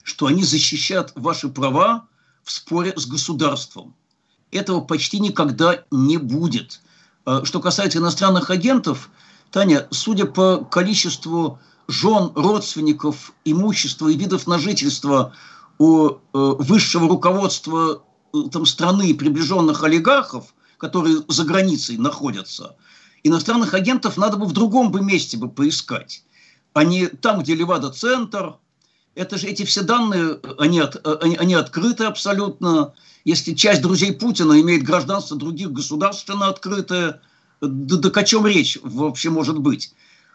что 0.03 0.27
они 0.27 0.43
защищат 0.43 1.13
ваши 1.15 1.49
права 1.49 2.09
в 2.43 2.51
споре 2.51 2.93
с 2.97 3.07
государством. 3.07 3.95
Этого 4.51 4.81
почти 4.81 5.21
никогда 5.21 5.85
не 5.93 6.17
будет. 6.17 6.81
А, 7.25 7.45
что 7.45 7.61
касается 7.61 7.99
иностранных 7.99 8.51
агентов, 8.51 9.11
Таня, 9.53 9.87
судя 9.91 10.27
по 10.27 10.65
количеству 10.65 11.61
жен, 11.87 12.33
родственников, 12.35 13.33
имущества 13.45 14.09
и 14.09 14.17
видов 14.17 14.49
на 14.49 14.59
жительство 14.59 15.35
у 15.79 16.09
э, 16.09 16.17
высшего 16.33 17.09
руководства 17.09 18.03
э, 18.33 18.39
там, 18.51 18.67
страны 18.67 19.15
приближенных 19.15 19.85
олигархов, 19.85 20.53
которые 20.79 21.23
за 21.29 21.45
границей 21.45 21.97
находятся, 21.97 22.75
иностранных 23.23 23.75
агентов 23.75 24.17
надо 24.17 24.37
бы 24.37 24.47
в 24.47 24.53
другом 24.53 24.91
бы 24.91 25.01
месте 25.01 25.37
бы 25.37 25.49
поискать, 25.49 26.23
а 26.73 26.85
не 26.85 27.07
там, 27.07 27.41
где 27.41 27.55
Левада-центр– 27.55 28.57
это 29.15 29.39
же 29.39 29.47
эти 29.49 29.65
все 29.65 29.83
данные, 29.83 30.39
они, 30.59 30.81
от, 30.81 31.05
они, 31.23 31.37
они 31.37 31.55
открыты 31.55 32.05
абсолютно. 32.05 32.95
Если 33.25 33.55
часть 33.55 33.83
друзей 33.83 34.13
Путина 34.13 34.61
имеет 34.61 34.83
гражданство 34.83 35.37
других 35.37 35.73
государственно 35.73 36.49
открытое, 36.49 37.21
да, 37.61 37.97
да 37.97 38.21
о 38.21 38.25
чем 38.25 38.47
речь 38.47 38.79
вообще 38.83 39.31
может 39.31 39.59
быть? 39.59 39.93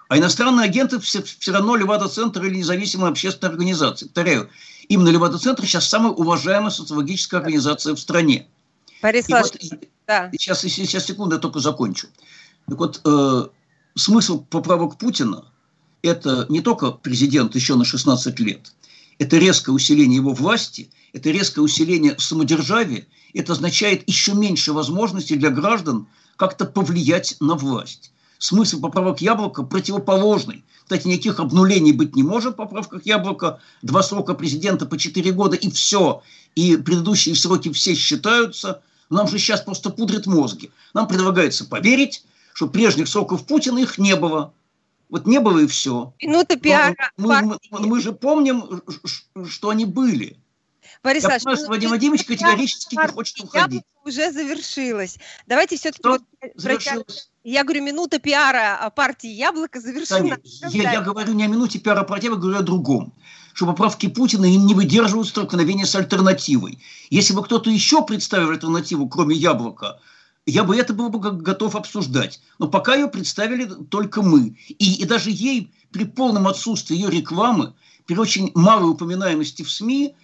А 0.08 0.18
иностранные 0.20 0.66
агенты 0.66 1.00
все, 1.00 1.24
все 1.24 1.52
равно 1.52 1.76
Левада-центр 1.76 2.44
или 2.44 2.58
независимая 2.58 3.10
общественная 3.10 3.52
организация. 3.52 4.08
Повторяю, 4.08 4.50
именно 4.88 5.10
Левада-центр 5.10 5.66
сейчас 5.66 5.88
самая 5.90 6.12
уважаемая 6.12 6.70
социологическая 6.70 7.40
организация 7.40 7.96
в 7.96 8.00
стране. 8.00 8.48
Борис 9.02 9.28
вот, 9.28 9.58
да. 10.06 10.30
сейчас, 10.32 10.62
сейчас, 10.62 11.06
секунду, 11.06 11.36
я 11.36 11.42
только 11.42 11.60
закончу. 11.60 12.08
Так 12.68 12.80
вот, 12.80 13.02
э, 13.04 13.48
смысл 13.96 14.44
поправок 14.44 14.98
Путина– 14.98 15.46
это 16.02 16.46
не 16.50 16.62
только 16.62 16.92
президент 16.92 17.56
еще 17.56 17.76
на 17.76 17.86
16 17.86 18.40
лет, 18.40 18.74
это 19.20 19.38
резкое 19.38 19.72
усиление 19.72 20.18
его 20.18 20.34
власти, 20.34 20.90
это 21.14 21.32
резкое 21.32 21.62
усиление 21.62 22.16
самодержавия, 22.18 23.08
это 23.34 23.54
означает 23.54 24.08
еще 24.08 24.34
меньше 24.34 24.74
возможностей 24.74 25.36
для 25.36 25.50
граждан 25.50 26.08
как-то 26.38 26.66
повлиять 26.66 27.38
на 27.40 27.56
власть. 27.56 28.12
Смысл 28.38 28.82
поправок 28.82 29.22
Яблока 29.22 29.64
противоположный. 29.64 30.64
Кстати, 30.84 31.08
никаких 31.08 31.40
обнулений 31.40 31.94
быть 31.94 32.16
не 32.16 32.24
может 32.24 32.54
в 32.54 32.58
поправках 32.58 33.06
Яблока. 33.06 33.60
Два 33.82 34.04
срока 34.04 34.34
президента 34.34 34.86
по 34.86 34.98
четыре 34.98 35.32
года 35.32 35.56
и 35.56 35.72
все. 35.72 36.22
И 36.56 36.78
предыдущие 36.78 37.36
сроки 37.36 37.72
все 37.72 37.96
считаются. 37.96 38.82
Нам 39.10 39.28
же 39.28 39.40
сейчас 39.40 39.62
просто 39.62 39.90
пудрят 39.90 40.28
мозги. 40.28 40.72
Нам 40.94 41.08
предлагается 41.08 41.66
поверить, 41.66 42.24
что 42.56 42.68
прежних 42.68 43.10
сроков 43.10 43.46
Путина 43.46 43.80
их 43.80 43.98
не 43.98 44.16
было. 44.16 44.54
Вот 45.10 45.28
не 45.28 45.42
было 45.42 45.60
и 45.60 45.68
все. 45.68 46.14
Минута 46.22 46.56
пиара. 46.56 47.12
Мы, 47.18 47.42
мы, 47.42 47.60
мы 47.70 48.02
же 48.02 48.14
помним, 48.14 48.82
что 49.46 49.70
они 49.70 49.84
были. 49.84 50.38
Борис 51.04 51.24
Я 51.24 51.32
понимаю, 51.32 51.58
что 51.58 51.68
Вадим 51.68 51.90
Владимирович 51.90 52.26
категорически 52.26 52.96
не 52.96 53.08
хочет 53.08 53.42
уходить. 53.42 53.84
Уже 54.06 54.32
завершилась. 54.32 55.18
Давайте 55.48 55.76
все-таки... 55.76 56.08
Вот 56.08 56.22
завершилась? 56.56 57.30
Я 57.44 57.66
говорю, 57.66 57.84
минута 57.84 58.20
пиара 58.20 58.90
партии 58.96 59.30
«Яблоко» 59.30 59.82
завершена. 59.82 60.40
Я, 60.70 60.94
я 60.94 61.02
говорю 61.02 61.34
не 61.34 61.44
о 61.44 61.48
минуте 61.48 61.80
пиара 61.80 62.04
партии, 62.04 62.30
я 62.30 62.36
говорю 62.36 62.58
о 62.58 62.64
другом. 62.64 63.14
Что 63.54 63.66
поправки 63.66 64.08
Путина 64.08 64.46
не 64.46 64.74
выдерживают 64.74 65.28
столкновения 65.28 65.86
с 65.86 65.94
альтернативой. 65.94 66.82
Если 67.10 67.34
бы 67.34 67.44
кто-то 67.44 67.70
еще 67.70 68.02
представил 68.06 68.52
альтернативу, 68.52 69.10
кроме 69.10 69.36
«Яблока», 69.36 70.00
я 70.46 70.64
бы 70.64 70.76
это 70.78 70.94
был 70.94 71.10
бы 71.10 71.20
готов 71.20 71.76
обсуждать. 71.76 72.42
Но 72.60 72.68
пока 72.68 72.96
ее 72.96 73.08
представили 73.08 73.66
только 73.90 74.22
мы. 74.22 74.58
И, 74.68 75.02
и 75.02 75.06
даже 75.06 75.32
ей 75.32 75.72
при 75.92 76.06
полном 76.06 76.48
отсутствии 76.48 76.96
ее 76.96 77.10
рекламы, 77.10 77.74
при 78.06 78.16
очень 78.18 78.52
малой 78.54 78.92
упоминаемости 78.92 79.64
в 79.64 79.72
СМИ 79.72 80.16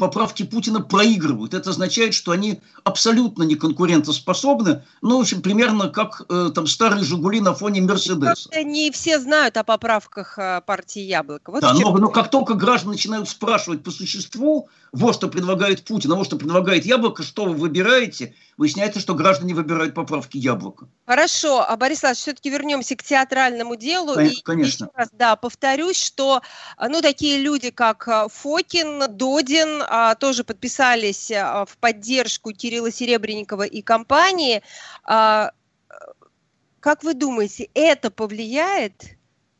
поправки 0.00 0.42
Путина 0.42 0.80
проигрывают. 0.80 1.54
Это 1.54 1.70
означает, 1.70 2.14
что 2.14 2.32
они 2.32 2.60
абсолютно 2.82 3.44
не 3.44 3.54
конкурентоспособны, 3.54 4.82
ну, 5.02 5.18
в 5.18 5.20
общем, 5.20 5.42
примерно 5.42 5.88
как 5.88 6.22
э, 6.28 6.50
там 6.54 6.66
старые 6.66 7.04
«Жигули» 7.04 7.40
на 7.40 7.54
фоне 7.54 7.82
«Мерседеса». 7.82 8.50
Не 8.64 8.90
все 8.90 9.20
знают 9.20 9.56
о 9.56 9.62
поправках 9.62 10.38
э, 10.38 10.62
партии 10.66 11.02
«Яблоко». 11.02 11.52
Вот 11.52 11.60
да, 11.60 11.74
но, 11.74 11.96
но 11.96 12.08
как 12.08 12.30
только 12.30 12.54
граждане 12.54 12.92
начинают 12.92 13.28
спрашивать 13.28 13.84
по 13.84 13.90
существу, 13.90 14.68
вот 14.92 15.14
что 15.14 15.28
предлагает 15.28 15.84
Путин, 15.84 16.12
а 16.12 16.16
вот 16.16 16.26
что 16.26 16.36
предлагает 16.36 16.84
«Яблоко», 16.84 17.22
что 17.22 17.44
вы 17.44 17.54
выбираете, 17.54 18.34
выясняется, 18.56 19.00
что 19.00 19.14
граждане 19.14 19.54
выбирают 19.54 19.94
поправки 19.94 20.38
«Яблоко». 20.38 20.88
Хорошо, 21.06 21.64
а 21.66 21.76
Борис 21.76 22.02
Иванович, 22.02 22.18
все-таки 22.20 22.50
вернемся 22.50 22.96
к 22.96 23.02
театральному 23.02 23.76
делу. 23.76 24.14
Конечно. 24.44 24.84
И 24.84 24.86
еще 24.86 24.88
раз, 24.94 25.08
да, 25.12 25.36
повторюсь, 25.36 26.02
что 26.02 26.40
ну, 26.78 27.02
такие 27.02 27.38
люди, 27.38 27.70
как 27.70 28.08
э, 28.08 28.26
Фокин, 28.32 29.04
Додин, 29.16 29.82
а, 29.90 30.14
тоже 30.14 30.44
подписались 30.44 31.32
а, 31.32 31.64
в 31.64 31.76
поддержку 31.76 32.52
Кирилла 32.52 32.92
Серебренникова 32.92 33.64
и 33.64 33.82
компании. 33.82 34.62
А, 35.02 35.50
как 36.78 37.02
вы 37.02 37.14
думаете, 37.14 37.68
это 37.74 38.12
повлияет? 38.12 39.16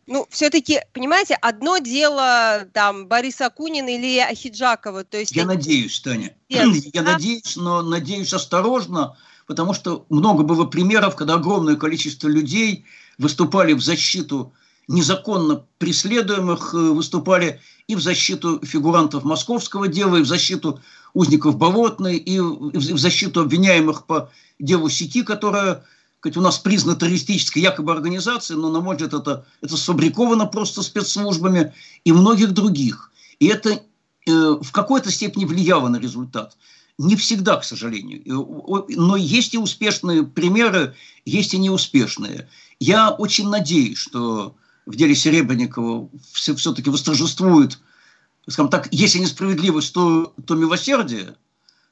Ну, 0.07 0.27
все-таки, 0.31 0.83
понимаете, 0.93 1.35
одно 1.35 1.79
дело 1.79 2.69
там 2.73 3.09
Бориса 3.09 3.47
Акунина 3.47 3.89
или 3.89 4.19
Ахиджакова. 4.19 5.03
То 5.03 5.19
есть 5.19 5.33
Я 5.33 5.47
надеюсь, 5.47 6.01
Таня. 6.01 6.35
Я 6.49 6.65
надеюсь, 7.03 7.57
но 7.57 7.83
надеюсь 7.83 8.33
осторожно, 8.33 9.17
потому 9.47 9.75
что 9.75 10.07
много 10.11 10.45
было 10.45 10.65
примеров, 10.65 11.17
когда 11.17 11.35
огромное 11.35 11.75
количество 11.75 12.29
людей 12.29 12.85
выступали 13.19 13.73
в 13.73 13.81
защиту 13.81 14.53
незаконно 14.91 15.65
преследуемых, 15.79 16.75
э, 16.75 16.77
выступали 16.77 17.61
и 17.91 17.97
в 17.97 18.01
защиту 18.01 18.61
фигурантов 18.65 19.25
московского 19.25 19.89
дела, 19.89 20.17
и 20.17 20.23
в 20.23 20.27
защиту 20.27 20.81
узников 21.13 21.57
Болотной, 21.57 22.19
и 22.19 22.39
в 22.39 22.99
защиту 22.99 23.41
обвиняемых 23.41 24.07
по 24.07 24.31
делу 24.61 24.89
сети, 24.89 25.25
которая 25.25 25.85
сказать, 26.21 26.37
у 26.37 26.41
нас 26.41 26.59
признана 26.59 26.97
террористической 26.97 27.61
якобы 27.61 27.93
организацией, 27.93 28.61
но, 28.61 28.71
на 28.71 28.81
мой 28.81 28.95
взгляд, 28.95 29.15
это, 29.15 29.45
это 29.61 29.77
сфабриковано 29.77 30.47
просто 30.47 30.83
спецслужбами 30.83 31.73
и 32.05 32.13
многих 32.13 32.53
других. 32.53 33.11
И 33.41 33.49
это 33.49 33.71
э, 33.71 33.81
в 34.27 34.71
какой-то 34.71 35.11
степени 35.11 35.45
влияло 35.45 35.89
на 35.89 35.97
результат. 35.97 36.57
Не 36.97 37.17
всегда, 37.17 37.57
к 37.57 37.65
сожалению. 37.65 38.23
Но 38.89 39.17
есть 39.17 39.55
и 39.55 39.59
успешные 39.59 40.23
примеры, 40.23 40.95
есть 41.25 41.55
и 41.55 41.59
неуспешные. 41.59 42.49
Я 42.79 43.11
очень 43.11 43.49
надеюсь, 43.49 43.99
что 43.99 44.55
в 44.91 44.97
деле 44.97 45.15
Серебренникова 45.15 46.09
все, 46.33 46.55
все-таки 46.57 46.91
восторжествует, 46.91 47.79
скажем 48.49 48.71
так, 48.71 48.89
если 48.91 49.21
несправедливость, 49.21 49.95
то, 49.95 50.35
то 50.47 50.55
милосердие. 50.55 51.37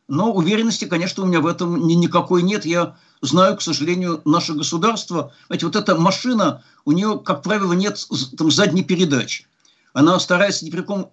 Но 0.08 0.32
уверенности, 0.32 0.86
конечно, 0.86 1.22
у 1.22 1.26
меня 1.26 1.40
в 1.40 1.46
этом 1.46 1.86
ни, 1.86 1.94
никакой 1.94 2.42
нет. 2.42 2.64
Я 2.64 2.96
знаю, 3.20 3.56
к 3.56 3.62
сожалению, 3.62 4.22
наше 4.24 4.54
государство, 4.54 5.32
знаете, 5.46 5.66
вот 5.66 5.76
эта 5.76 5.94
машина, 5.96 6.64
у 6.84 6.92
нее, 6.92 7.20
как 7.24 7.42
правило, 7.42 7.72
нет 7.72 8.04
там, 8.36 8.50
задней 8.50 8.82
передачи. 8.82 9.46
Она 9.92 10.18
старается 10.18 10.64
ни 10.64 10.70
при 10.70 10.80
каком 10.80 11.12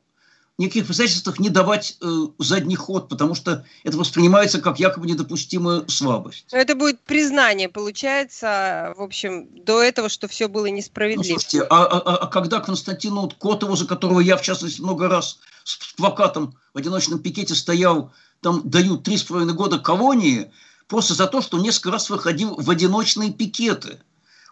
никаких 0.57 0.87
обстоятельствах 0.87 1.39
не 1.39 1.49
давать 1.49 1.97
э, 2.01 2.05
задний 2.39 2.75
ход, 2.75 3.09
потому 3.09 3.35
что 3.35 3.65
это 3.83 3.97
воспринимается 3.97 4.61
как 4.61 4.79
якобы 4.79 5.07
недопустимая 5.07 5.83
слабость. 5.87 6.45
Это 6.51 6.75
будет 6.75 6.99
признание, 7.01 7.67
получается, 7.67 8.93
в 8.97 9.01
общем, 9.01 9.47
до 9.65 9.81
этого, 9.81 10.07
что 10.07 10.27
все 10.27 10.47
было 10.47 10.67
несправедливо. 10.67 11.35
Ну, 11.35 11.39
слушайте, 11.39 11.67
а, 11.69 11.85
а, 11.85 11.99
а, 11.99 12.15
а 12.17 12.27
когда 12.27 12.61
Константину 12.61 13.29
Котову, 13.29 13.75
за 13.75 13.85
которого 13.85 14.21
я, 14.21 14.37
в 14.37 14.41
частности, 14.41 14.79
много 14.81 15.09
раз 15.09 15.39
с 15.65 15.93
плакатом 15.95 16.55
в 16.73 16.77
одиночном 16.77 17.19
пикете 17.19 17.53
стоял, 17.53 18.13
там 18.41 18.61
дают 18.63 19.03
три 19.03 19.17
с 19.17 19.23
половиной 19.23 19.55
года 19.55 19.79
колонии, 19.79 20.51
просто 20.87 21.15
за 21.15 21.27
то, 21.27 21.41
что 21.41 21.57
несколько 21.57 21.91
раз 21.91 22.09
выходил 22.09 22.55
в 22.55 22.69
одиночные 22.69 23.33
пикеты. 23.33 23.99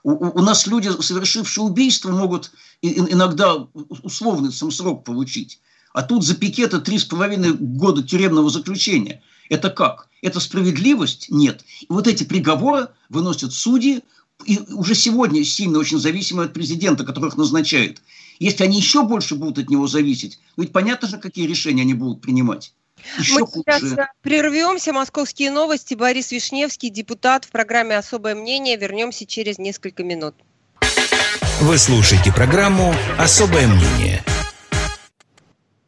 У, 0.03 0.11
у, 0.11 0.39
у 0.39 0.41
нас 0.41 0.67
люди, 0.67 0.89
совершившие 1.01 1.63
убийство, 1.63 2.09
могут 2.09 2.51
иногда 2.81 3.53
условный 3.53 4.51
сам 4.51 4.69
срок 4.69 5.05
получить. 5.05 5.61
А 5.93 6.01
тут 6.01 6.23
за 6.25 6.35
пикета 6.35 6.79
три 6.81 6.97
с 6.97 7.05
половиной 7.05 7.53
года 7.53 8.03
тюремного 8.03 8.49
заключения. 8.49 9.21
Это 9.49 9.69
как? 9.69 10.09
Это 10.21 10.39
справедливость? 10.39 11.27
Нет. 11.29 11.63
И 11.81 11.85
вот 11.89 12.07
эти 12.07 12.23
приговоры 12.23 12.87
выносят 13.09 13.53
судьи, 13.53 14.01
и 14.45 14.59
уже 14.69 14.95
сегодня 14.95 15.43
сильно 15.45 15.77
очень 15.77 15.99
зависимы 15.99 16.43
от 16.43 16.53
президента, 16.53 17.05
которых 17.05 17.37
назначают. 17.37 18.01
Если 18.39 18.63
они 18.63 18.77
еще 18.77 19.03
больше 19.03 19.35
будут 19.35 19.59
от 19.59 19.69
него 19.69 19.87
зависеть, 19.87 20.39
ведь 20.57 20.71
понятно 20.71 21.07
же, 21.07 21.17
какие 21.17 21.45
решения 21.45 21.83
они 21.83 21.93
будут 21.93 22.21
принимать. 22.21 22.73
Еще 23.19 23.39
Мы 23.39 23.45
хуже. 23.45 23.63
сейчас 23.67 24.07
прервемся. 24.21 24.93
Московские 24.93 25.51
новости. 25.51 25.93
Борис 25.93 26.31
Вишневский, 26.31 26.89
депутат 26.89 27.45
в 27.45 27.51
программе 27.51 27.97
«Особое 27.97 28.33
мнение». 28.33 28.77
Вернемся 28.77 29.25
через 29.25 29.59
несколько 29.59 30.03
минут. 30.03 30.35
Вы 31.61 31.77
слушаете 31.77 32.31
программу 32.33 32.95
«Особое 33.17 33.67
мнение». 33.67 34.23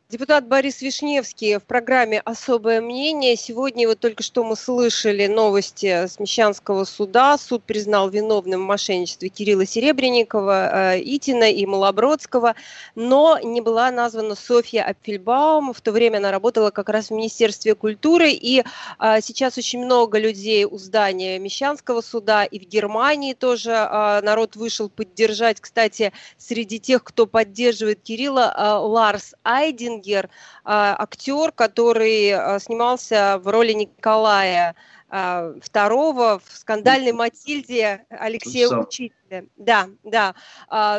Депутат 0.08 0.48
Борис 0.48 0.84
Вишневский 0.84 1.58
в 1.58 1.64
программе 1.64 2.20
«Особое 2.20 2.80
мнение». 2.80 3.36
Сегодня 3.36 3.88
вот 3.88 4.00
только 4.00 4.22
что 4.22 4.44
мы 4.44 4.56
слышали 4.56 5.26
новости 5.26 6.06
с 6.06 6.20
Мещанского 6.20 6.84
суда. 6.84 7.36
Суд 7.40 7.64
признал 7.64 8.12
виновным 8.12 8.62
в 8.62 8.68
мошенничестве 8.68 9.30
Кирилла 9.30 9.66
Серебренникова, 9.66 10.94
э, 10.94 11.02
Итина 11.04 11.50
и 11.52 11.66
Малобродского, 11.66 12.54
но 12.94 13.40
не 13.42 13.62
была 13.62 13.90
названа 13.90 14.36
Софья 14.36 14.84
Апфельбаум. 14.84 15.74
В 15.74 15.82
то 15.82 15.92
время 15.92 16.18
она 16.18 16.30
работала 16.30 16.70
как 16.70 16.90
раз 16.90 17.08
в 17.08 17.12
Министерстве 17.12 17.74
культуры, 17.74 18.30
и 18.30 18.64
э, 19.00 19.22
сейчас 19.24 19.58
очень 19.58 19.84
много 19.84 20.20
людей 20.20 20.66
у 20.66 20.78
здания 20.78 21.40
Мещанского 21.40 22.02
суда, 22.02 22.46
и 22.46 22.60
в 22.60 22.70
Германии 22.70 23.34
тоже 23.34 23.72
э, 23.72 24.22
народ 24.22 24.56
вышел 24.56 24.88
поддержать. 24.88 25.60
Кстати, 25.60 26.14
среди 26.38 26.80
тех, 26.80 27.04
кто 27.04 27.26
поддерживает 27.26 28.02
Кирилла, 28.04 28.54
Ларс 28.84 29.34
Айдинг, 29.44 29.95
Бергер, 29.96 30.30
а, 30.64 30.96
актер, 31.00 31.52
который 31.52 32.32
а, 32.32 32.60
снимался 32.60 33.40
в 33.42 33.48
роли 33.48 33.74
Николая 33.74 34.76
а, 35.10 35.54
второго 35.62 36.42
в 36.44 36.58
скандальной 36.58 37.12
Матильде 37.12 38.06
Алексея 38.10 38.70
Учителя. 38.70 39.46
Да, 39.58 39.90
да. 40.04 40.36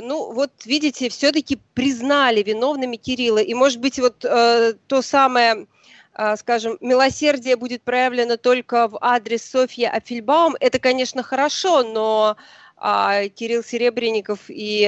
Ну, 0.02 0.32
вот 0.32 0.50
видите, 0.64 1.08
все-таки 1.08 1.58
признали 1.74 2.42
виновными 2.42 2.96
Кирилла. 2.96 3.38
И, 3.38 3.54
может 3.54 3.80
быть, 3.80 3.98
вот 3.98 4.24
э, 4.24 4.74
то 4.86 5.02
самое 5.02 5.66
скажем, 6.38 6.78
милосердие 6.80 7.56
будет 7.56 7.82
проявлено 7.82 8.38
только 8.38 8.88
в 8.88 8.96
адрес 9.02 9.44
Софьи 9.44 9.84
Афильбаум, 9.84 10.56
это, 10.60 10.78
конечно, 10.78 11.22
хорошо, 11.22 11.82
но 11.82 12.38
Кирилл 12.80 13.62
Серебренников 13.62 14.40
и 14.48 14.86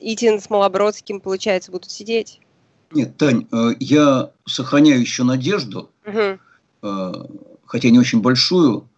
Итин 0.00 0.40
с 0.40 0.50
Малобродским, 0.50 1.20
получается, 1.20 1.70
будут 1.70 1.90
сидеть. 1.90 2.40
Нет, 2.92 3.16
Тань, 3.16 3.46
э, 3.52 3.74
я 3.78 4.30
сохраняю 4.46 5.00
еще 5.00 5.22
надежду, 5.22 5.90
угу. 6.04 6.38
хотя 7.64 7.90
не 7.90 7.98
очень 7.98 8.20
большую, 8.20 8.88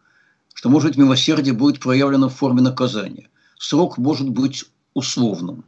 что, 0.54 0.68
может 0.70 0.90
быть, 0.90 0.98
милосердие 0.98 1.54
будет 1.54 1.80
проявлено 1.80 2.28
в 2.28 2.34
форме 2.34 2.62
наказания. 2.62 3.28
Срок 3.58 3.98
может 3.98 4.28
быть 4.30 4.64
условным. 4.94 5.64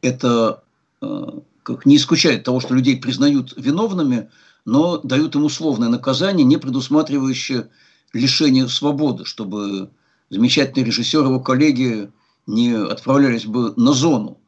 Это 0.00 0.62
э, 1.00 1.26
как, 1.62 1.86
не 1.86 1.96
исключает 1.96 2.44
того, 2.44 2.60
что 2.60 2.74
людей 2.74 2.96
признают 2.98 3.54
виновными, 3.56 4.30
но 4.64 4.98
дают 4.98 5.34
им 5.34 5.44
условное 5.44 5.88
наказание, 5.88 6.44
не 6.44 6.56
предусматривающее 6.56 7.68
лишение 8.12 8.68
свободы, 8.68 9.24
чтобы 9.24 9.90
замечательный 10.30 10.84
режиссер 10.84 11.24
его 11.24 11.40
коллеги 11.40 12.10
не 12.46 12.72
отправлялись 12.72 13.46
бы 13.46 13.74
на 13.76 13.92
зону. 13.92 14.38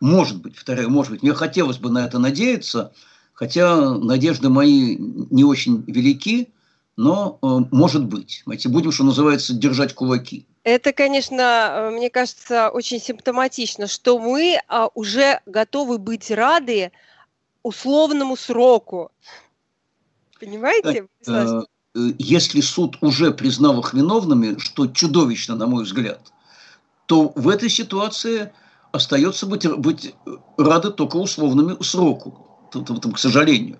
Может 0.00 0.40
быть, 0.42 0.56
вторая, 0.56 0.88
может 0.88 1.12
быть, 1.12 1.22
мне 1.22 1.32
хотелось 1.34 1.78
бы 1.78 1.90
на 1.90 2.04
это 2.04 2.18
надеяться, 2.18 2.92
хотя 3.32 3.94
надежды 3.94 4.48
мои 4.48 4.96
не 4.98 5.44
очень 5.44 5.84
велики, 5.86 6.52
но 6.96 7.38
э, 7.42 7.46
может 7.70 8.04
быть. 8.04 8.42
Знаете, 8.44 8.68
будем, 8.68 8.92
что 8.92 9.04
называется, 9.04 9.54
держать 9.54 9.94
кулаки. 9.94 10.46
Это, 10.62 10.92
конечно, 10.92 11.42
э, 11.42 11.90
мне 11.90 12.10
кажется, 12.10 12.70
очень 12.70 13.00
симптоматично, 13.00 13.86
что 13.86 14.18
мы 14.18 14.60
а, 14.68 14.88
уже 14.94 15.40
готовы 15.46 15.98
быть 15.98 16.30
рады 16.30 16.92
условному 17.62 18.36
сроку. 18.36 19.10
Понимаете? 20.38 21.06
Э, 21.26 21.62
если 22.18 22.60
суд 22.60 22.98
уже 23.00 23.32
признал 23.32 23.80
их 23.80 23.94
виновными, 23.94 24.58
что 24.58 24.86
чудовищно, 24.86 25.54
на 25.54 25.66
мой 25.66 25.84
взгляд, 25.84 26.32
то 27.06 27.32
в 27.34 27.48
этой 27.48 27.68
ситуации 27.68 28.52
остается 28.92 29.46
быть, 29.46 29.66
быть 29.68 30.14
рады 30.56 30.90
только 30.90 31.16
условному 31.16 31.82
сроку, 31.82 32.70
к 32.70 33.18
сожалению. 33.18 33.78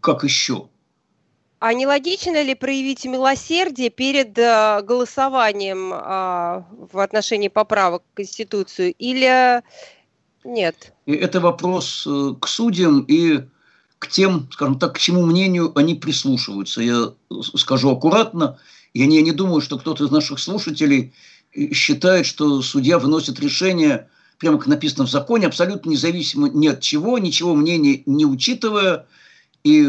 Как 0.00 0.24
еще? 0.24 0.68
А 1.58 1.72
не 1.72 1.86
логично 1.86 2.42
ли 2.42 2.54
проявить 2.54 3.04
милосердие 3.06 3.88
перед 3.88 4.36
э, 4.36 4.82
голосованием 4.82 5.90
а, 5.92 6.66
в 6.92 6.98
отношении 6.98 7.48
поправок 7.48 8.02
к 8.12 8.16
Конституцию? 8.18 8.94
Или, 8.98 9.62
Нет. 10.44 10.92
И 11.06 11.14
это 11.14 11.40
вопрос 11.40 12.06
э, 12.06 12.34
к 12.38 12.46
судьям 12.46 13.00
и 13.08 13.40
к 13.98 14.08
тем, 14.08 14.48
скажем 14.52 14.78
так, 14.78 14.96
к 14.96 14.98
чему 14.98 15.24
мнению 15.24 15.72
они 15.78 15.94
прислушиваются. 15.94 16.82
Я 16.82 17.14
скажу 17.56 17.90
аккуратно, 17.90 18.58
я 18.92 19.06
не, 19.06 19.16
я 19.16 19.22
не 19.22 19.32
думаю, 19.32 19.62
что 19.62 19.78
кто-то 19.78 20.04
из 20.04 20.10
наших 20.10 20.38
слушателей 20.38 21.14
считает, 21.72 22.26
что 22.26 22.62
судья 22.62 22.98
выносит 22.98 23.40
решение, 23.40 24.08
прямо 24.38 24.58
как 24.58 24.66
написано 24.66 25.06
в 25.06 25.10
законе, 25.10 25.46
абсолютно 25.46 25.90
независимо 25.90 26.48
ни 26.48 26.66
от 26.66 26.80
чего, 26.80 27.18
ничего 27.18 27.54
мнения 27.54 28.02
не 28.06 28.26
учитывая, 28.26 29.06
и 29.64 29.88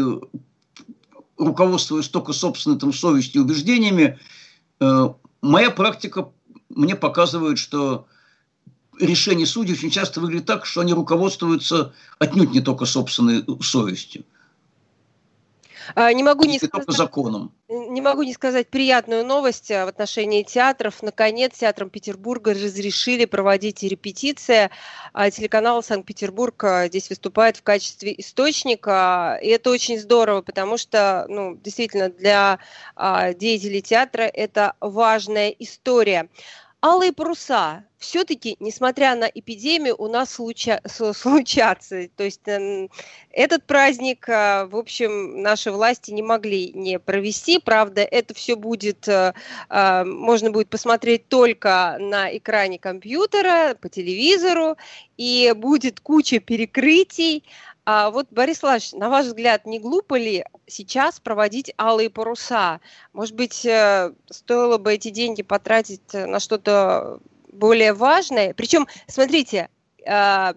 руководствуясь 1.36 2.08
только 2.08 2.32
собственной 2.32 2.78
там, 2.78 2.92
совестью 2.92 3.42
и 3.42 3.44
убеждениями, 3.44 4.18
э, 4.80 5.08
моя 5.40 5.70
практика 5.70 6.30
мне 6.68 6.96
показывает, 6.96 7.58
что 7.58 8.06
решения 8.98 9.46
судей 9.46 9.74
очень 9.74 9.90
часто 9.90 10.20
выглядят 10.20 10.46
так, 10.46 10.66
что 10.66 10.80
они 10.80 10.92
руководствуются 10.92 11.92
отнюдь 12.18 12.50
не 12.50 12.60
только 12.60 12.84
собственной 12.84 13.44
совестью. 13.62 14.24
А, 15.94 16.12
не 16.12 16.22
могу 16.22 16.44
не, 16.44 16.58
сказать, 16.58 16.90
законом. 16.90 17.52
не 17.68 18.00
могу 18.00 18.22
не 18.22 18.32
сказать 18.32 18.68
приятную 18.68 19.24
новость 19.24 19.70
а, 19.70 19.84
в 19.86 19.88
отношении 19.88 20.42
театров. 20.42 21.02
Наконец, 21.02 21.58
театром 21.58 21.90
Петербурга 21.90 22.52
разрешили 22.52 23.24
проводить 23.24 23.82
репетиции. 23.82 24.70
А, 25.12 25.30
телеканал 25.30 25.82
Санкт-Петербург 25.82 26.64
здесь 26.86 27.08
выступает 27.08 27.56
в 27.56 27.62
качестве 27.62 28.14
источника. 28.18 29.38
И 29.42 29.48
это 29.48 29.70
очень 29.70 29.98
здорово, 29.98 30.42
потому 30.42 30.76
что, 30.76 31.26
ну, 31.28 31.56
действительно, 31.56 32.08
для 32.08 32.58
деятелей 32.96 33.82
театра 33.82 34.22
это 34.22 34.74
важная 34.80 35.50
история. 35.50 36.28
Алые 36.80 37.12
паруса 37.12 37.84
все-таки, 37.98 38.56
несмотря 38.60 39.16
на 39.16 39.24
эпидемию, 39.24 39.96
у 39.98 40.06
нас 40.06 40.30
случа, 40.30 40.80
случатся. 40.86 42.08
То 42.16 42.22
есть 42.22 42.46
э, 42.46 42.88
этот 43.32 43.64
праздник, 43.64 44.28
э, 44.28 44.66
в 44.66 44.76
общем, 44.76 45.42
наши 45.42 45.72
власти 45.72 46.12
не 46.12 46.22
могли 46.22 46.72
не 46.72 47.00
провести. 47.00 47.58
Правда, 47.58 48.02
это 48.02 48.34
все 48.34 48.54
будет, 48.54 49.08
э, 49.08 49.34
можно 50.04 50.52
будет 50.52 50.70
посмотреть 50.70 51.28
только 51.28 51.96
на 51.98 52.36
экране 52.36 52.78
компьютера, 52.78 53.74
по 53.80 53.88
телевизору, 53.88 54.76
и 55.16 55.52
будет 55.56 55.98
куча 55.98 56.38
перекрытий. 56.38 57.42
А 57.90 58.10
вот, 58.10 58.26
Борис 58.30 58.60
Владимирович, 58.60 58.92
на 58.92 59.08
ваш 59.08 59.24
взгляд, 59.24 59.64
не 59.64 59.78
глупо 59.78 60.18
ли 60.18 60.44
сейчас 60.66 61.20
проводить 61.20 61.72
алые 61.78 62.10
паруса? 62.10 62.80
Может 63.14 63.34
быть, 63.34 63.64
э, 63.64 64.12
стоило 64.28 64.76
бы 64.76 64.92
эти 64.92 65.08
деньги 65.08 65.40
потратить 65.40 66.12
на 66.12 66.38
что-то 66.38 67.18
более 67.50 67.94
важное? 67.94 68.52
Причем, 68.52 68.86
смотрите, 69.06 69.70
а, 70.06 70.54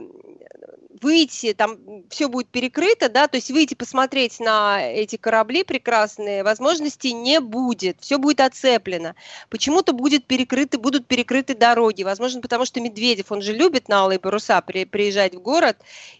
выйти, 1.01 1.53
там 1.53 1.77
все 2.09 2.27
будет 2.27 2.47
перекрыто, 2.47 3.09
да, 3.09 3.27
то 3.27 3.37
есть 3.37 3.51
выйти 3.51 3.73
посмотреть 3.73 4.39
на 4.39 4.81
эти 4.81 5.15
корабли 5.15 5.63
прекрасные 5.63 6.43
возможности 6.43 7.07
не 7.07 7.39
будет, 7.39 7.97
все 8.01 8.17
будет 8.17 8.41
оцеплено. 8.41 9.15
Почему-то 9.49 9.93
будет 9.93 10.25
перекрыты, 10.25 10.77
будут 10.77 11.07
перекрыты 11.07 11.55
дороги, 11.55 12.03
возможно, 12.03 12.41
потому 12.41 12.65
что 12.65 12.79
Медведев, 12.79 13.31
он 13.31 13.41
же 13.41 13.53
любит 13.53 13.87
на 13.87 14.01
алые 14.01 14.19
паруса 14.19 14.61
при, 14.61 14.85
приезжать 14.85 15.35
в 15.35 15.41
город, 15.41 15.77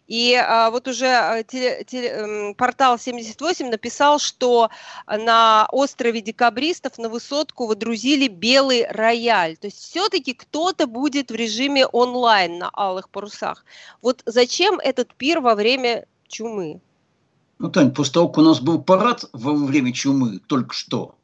и 0.08 0.36
а, 0.36 0.72
вот 0.72 0.88
уже 0.88 1.08
а, 1.08 1.44
теле, 1.44 1.84
теле, 1.86 2.54
портал 2.58 3.00
78 3.00 3.70
написал, 3.70 4.20
что 4.20 4.70
на 5.08 5.68
острове 5.72 6.22
Декабристов 6.22 6.98
на 6.98 7.08
высотку 7.08 7.68
водрузили 7.68 8.28
белый 8.28 8.86
рояль, 8.88 9.58
то 9.58 9.68
есть 9.68 9.80
все-таки 9.80 10.34
кто-то 10.34 10.88
будет 10.88 11.32
в 11.32 11.36
режиме 11.36 11.86
онлайн 11.86 12.58
на 12.58 12.70
алых 12.74 13.10
парусах. 13.10 13.64
Вот 14.02 14.22
зачем 14.26 14.71
Зачем 14.72 14.80
этот 14.80 15.14
пир 15.16 15.42
во 15.42 15.56
время 15.56 16.06
чумы? 16.28 16.80
Ну, 17.60 17.70
Тань, 17.70 17.94
после 17.94 18.14
того, 18.14 18.30
как 18.30 18.38
у 18.38 18.42
нас 18.42 18.62
был 18.62 18.82
парад 18.82 19.26
во 19.34 19.54
время 19.54 19.92
чумы 19.92 20.40
только 20.48 20.74
что, 20.74 21.16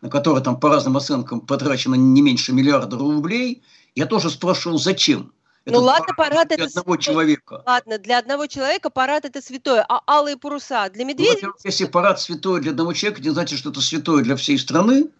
на 0.00 0.08
который 0.08 0.42
там 0.42 0.58
по 0.58 0.70
разным 0.70 0.96
оценкам 0.96 1.42
потрачено 1.42 1.96
не 1.96 2.22
меньше 2.22 2.52
миллиарда 2.52 2.96
рублей, 2.96 3.62
я 3.94 4.06
тоже 4.06 4.30
спрашивал, 4.30 4.78
зачем? 4.78 5.32
Ну 5.66 5.80
ладно, 5.80 6.14
парад, 6.16 6.48
для 6.48 6.56
это 6.56 6.64
одного 6.64 6.94
святое. 6.94 6.98
человека. 6.98 7.62
Ладно, 7.66 7.98
для 7.98 8.18
одного 8.18 8.46
человека 8.46 8.88
парад 8.88 9.26
это 9.26 9.42
святое, 9.42 9.84
а 9.86 10.00
алые 10.06 10.38
паруса 10.38 10.88
для 10.88 11.04
медведя? 11.04 11.48
Ну, 11.48 11.52
если 11.62 11.84
парад 11.84 12.20
святое 12.20 12.60
для 12.60 12.70
одного 12.70 12.94
человека, 12.94 13.22
не 13.22 13.30
значит, 13.30 13.58
что 13.58 13.70
это 13.70 13.82
святое 13.82 14.22
для 14.22 14.34
всей 14.36 14.58
страны. 14.58 15.10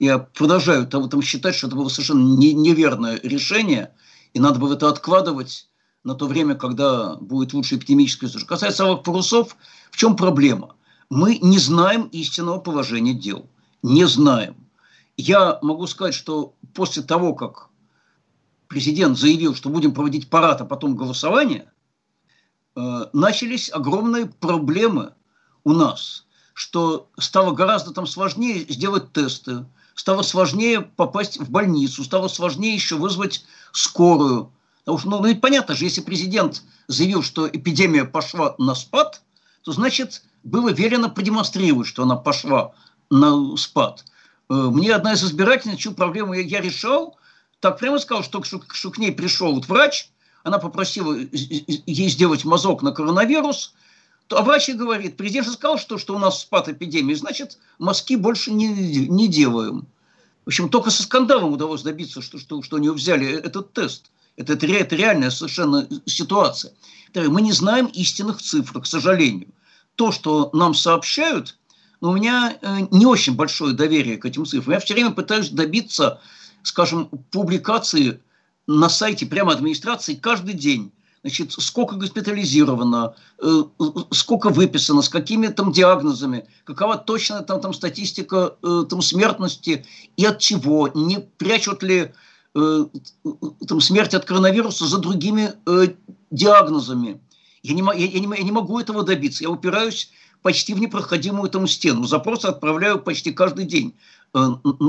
Я 0.00 0.18
продолжаю 0.18 0.86
там, 0.86 1.08
там 1.08 1.22
считать, 1.22 1.54
что 1.54 1.68
это 1.68 1.76
было 1.76 1.88
совершенно 1.88 2.36
не, 2.36 2.54
неверное 2.54 3.20
решение, 3.22 3.92
и 4.34 4.40
надо 4.40 4.58
было 4.58 4.74
это 4.74 4.88
откладывать 4.88 5.68
на 6.08 6.14
то 6.14 6.26
время, 6.26 6.54
когда 6.54 7.16
будет 7.16 7.52
лучше 7.52 7.76
эпидемическая 7.76 8.30
Что 8.30 8.46
касается 8.46 8.94
парусов, 8.94 9.54
в 9.90 9.96
чем 9.98 10.16
проблема? 10.16 10.74
Мы 11.10 11.36
не 11.36 11.58
знаем 11.58 12.04
истинного 12.04 12.60
положения 12.60 13.12
дел. 13.12 13.46
Не 13.82 14.06
знаем. 14.06 14.56
Я 15.18 15.58
могу 15.60 15.86
сказать, 15.86 16.14
что 16.14 16.54
после 16.72 17.02
того, 17.02 17.34
как 17.34 17.68
президент 18.68 19.18
заявил, 19.18 19.54
что 19.54 19.68
будем 19.68 19.92
проводить 19.92 20.30
парад, 20.30 20.62
а 20.62 20.64
потом 20.64 20.96
голосование, 20.96 21.70
э, 22.74 23.04
начались 23.12 23.70
огромные 23.70 24.26
проблемы 24.26 25.12
у 25.64 25.74
нас, 25.74 26.24
что 26.54 27.10
стало 27.18 27.52
гораздо 27.52 27.92
там 27.92 28.06
сложнее 28.06 28.64
сделать 28.66 29.12
тесты, 29.12 29.66
стало 29.94 30.22
сложнее 30.22 30.80
попасть 30.80 31.38
в 31.38 31.50
больницу, 31.50 32.02
стало 32.02 32.28
сложнее 32.28 32.74
еще 32.74 32.96
вызвать 32.96 33.44
скорую– 33.72 34.50
Потому 34.88 35.00
что, 35.00 35.10
ну, 35.10 35.18
ну 35.20 35.26
ведь 35.28 35.42
понятно 35.42 35.74
же, 35.74 35.84
если 35.84 36.00
президент 36.00 36.62
заявил, 36.86 37.22
что 37.22 37.46
эпидемия 37.46 38.06
пошла 38.06 38.54
на 38.56 38.74
спад, 38.74 39.20
то 39.62 39.72
значит 39.72 40.22
было 40.44 40.70
велено 40.70 41.10
продемонстрировать, 41.10 41.86
что 41.86 42.04
она 42.04 42.16
пошла 42.16 42.72
на 43.10 43.54
спад. 43.58 44.06
Э, 44.48 44.54
мне 44.54 44.94
одна 44.94 45.12
из 45.12 45.22
избирательниц, 45.22 45.76
чью 45.76 45.92
проблему 45.92 46.32
я, 46.32 46.40
я 46.40 46.62
решал, 46.62 47.18
так 47.60 47.78
прямо 47.78 47.98
сказал, 47.98 48.24
что, 48.24 48.42
что, 48.42 48.62
что 48.72 48.90
к 48.90 48.96
ней 48.96 49.12
пришел 49.12 49.52
вот 49.52 49.68
врач, 49.68 50.08
она 50.42 50.58
попросила 50.58 51.14
ей 51.32 52.08
сделать 52.08 52.46
мазок 52.46 52.80
на 52.80 52.92
коронавирус, 52.92 53.74
а 54.30 54.40
врач 54.40 54.68
ей 54.68 54.74
говорит, 54.74 55.18
президент 55.18 55.48
же 55.48 55.52
сказал, 55.52 55.76
что, 55.76 55.98
что 55.98 56.16
у 56.16 56.18
нас 56.18 56.40
спад 56.40 56.70
эпидемии, 56.70 57.12
значит, 57.12 57.58
мазки 57.78 58.16
больше 58.16 58.52
не, 58.52 58.68
не 59.06 59.28
делаем. 59.28 59.86
В 60.46 60.48
общем, 60.48 60.70
только 60.70 60.88
со 60.88 61.02
скандалом 61.02 61.52
удалось 61.52 61.82
добиться, 61.82 62.22
что, 62.22 62.38
что, 62.38 62.62
что 62.62 62.76
они 62.76 62.88
взяли 62.88 63.30
этот 63.30 63.74
тест. 63.74 64.10
Это, 64.38 64.52
это, 64.52 64.66
это 64.66 64.94
реальная 64.94 65.30
совершенно 65.30 65.86
ситуация. 66.06 66.72
Мы 67.14 67.42
не 67.42 67.52
знаем 67.52 67.86
истинных 67.86 68.40
цифр, 68.40 68.80
к 68.80 68.86
сожалению. 68.86 69.48
То, 69.96 70.12
что 70.12 70.50
нам 70.52 70.74
сообщают, 70.74 71.58
но 72.00 72.10
у 72.10 72.14
меня 72.14 72.56
э, 72.62 72.86
не 72.92 73.04
очень 73.04 73.34
большое 73.34 73.74
доверие 73.74 74.16
к 74.16 74.24
этим 74.24 74.46
цифрам. 74.46 74.74
Я 74.74 74.80
все 74.80 74.94
время 74.94 75.10
пытаюсь 75.10 75.50
добиться, 75.50 76.20
скажем, 76.62 77.08
публикации 77.32 78.20
на 78.68 78.88
сайте 78.88 79.26
прямо 79.26 79.52
администрации 79.52 80.14
каждый 80.14 80.54
день. 80.54 80.92
Значит, 81.22 81.50
сколько 81.52 81.96
госпитализировано, 81.96 83.16
э, 83.42 83.62
сколько 84.12 84.50
выписано, 84.50 85.02
с 85.02 85.08
какими 85.08 85.48
там 85.48 85.72
диагнозами, 85.72 86.46
какова 86.62 86.96
точная 86.96 87.40
там, 87.40 87.60
там 87.60 87.74
статистика 87.74 88.54
э, 88.62 88.84
там, 88.88 89.02
смертности 89.02 89.84
и 90.16 90.24
от 90.24 90.38
чего, 90.38 90.88
не 90.94 91.18
прячут 91.18 91.82
ли 91.82 92.12
там, 93.66 93.80
смерть 93.80 94.14
от 94.14 94.24
коронавируса 94.24 94.86
за 94.86 94.98
другими 94.98 95.52
э, 95.66 95.88
диагнозами. 96.30 97.20
Я 97.62 97.74
не, 97.74 97.82
я, 97.82 98.20
не, 98.20 98.36
я 98.36 98.42
не 98.42 98.52
могу 98.52 98.78
этого 98.78 99.02
добиться. 99.02 99.44
Я 99.44 99.50
упираюсь 99.50 100.10
почти 100.42 100.74
в 100.74 100.80
непроходимую 100.80 101.50
там 101.50 101.66
стену. 101.66 102.04
Запросы 102.04 102.46
отправляю 102.46 103.00
почти 103.00 103.32
каждый 103.32 103.64
день 103.64 103.94
э, 104.34 104.38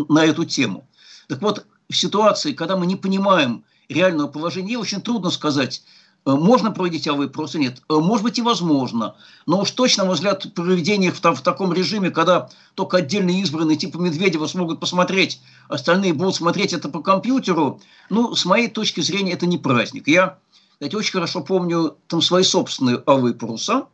на 0.10 0.26
эту 0.26 0.46
тему. 0.46 0.88
Так 1.28 1.42
вот, 1.42 1.66
в 1.90 1.96
ситуации, 1.96 2.54
когда 2.54 2.78
мы 2.78 2.86
не 2.86 2.96
понимаем 2.96 3.64
реального 3.88 4.28
положения, 4.28 4.78
очень 4.78 5.02
трудно 5.02 5.32
сказать, 5.32 5.82
Э, 5.82 5.99
можно 6.26 6.72
проводить 6.72 7.08
АВ, 7.08 7.32
просто 7.32 7.60
нет. 7.60 7.82
Э, 7.90 7.96
может 7.96 8.24
быть 8.24 8.38
и 8.38 8.42
возможно. 8.42 9.16
Но 9.46 9.62
уж 9.62 9.72
точно, 9.72 10.04
на 10.04 10.08
мой 10.08 10.16
взгляд, 10.16 10.54
проведение 10.54 11.12
в, 11.12 11.20
в 11.22 11.42
таком 11.42 11.74
режиме, 11.74 12.12
когда 12.12 12.50
только 12.76 12.98
отдельные 12.98 13.42
избранные 13.42 13.78
типа 13.78 13.98
Медведева 13.98 14.48
смогут 14.48 14.80
посмотреть, 14.80 15.42
остальные 15.70 16.14
будут 16.14 16.36
смотреть 16.36 16.74
это 16.74 16.90
по 16.90 17.02
компьютеру, 17.02 17.82
ну, 18.10 18.36
с 18.36 18.46
моей 18.46 18.68
точки 18.68 19.02
зрения, 19.02 19.34
это 19.34 19.46
не 19.46 19.58
праздник. 19.58 20.08
Я, 20.08 20.38
кстати, 20.74 20.96
очень 20.96 21.14
хорошо 21.14 21.42
помню 21.42 21.98
там 22.08 22.22
свои 22.22 22.44
собственные 22.44 23.02
АВ 23.06 23.38
паруса. 23.38 23.88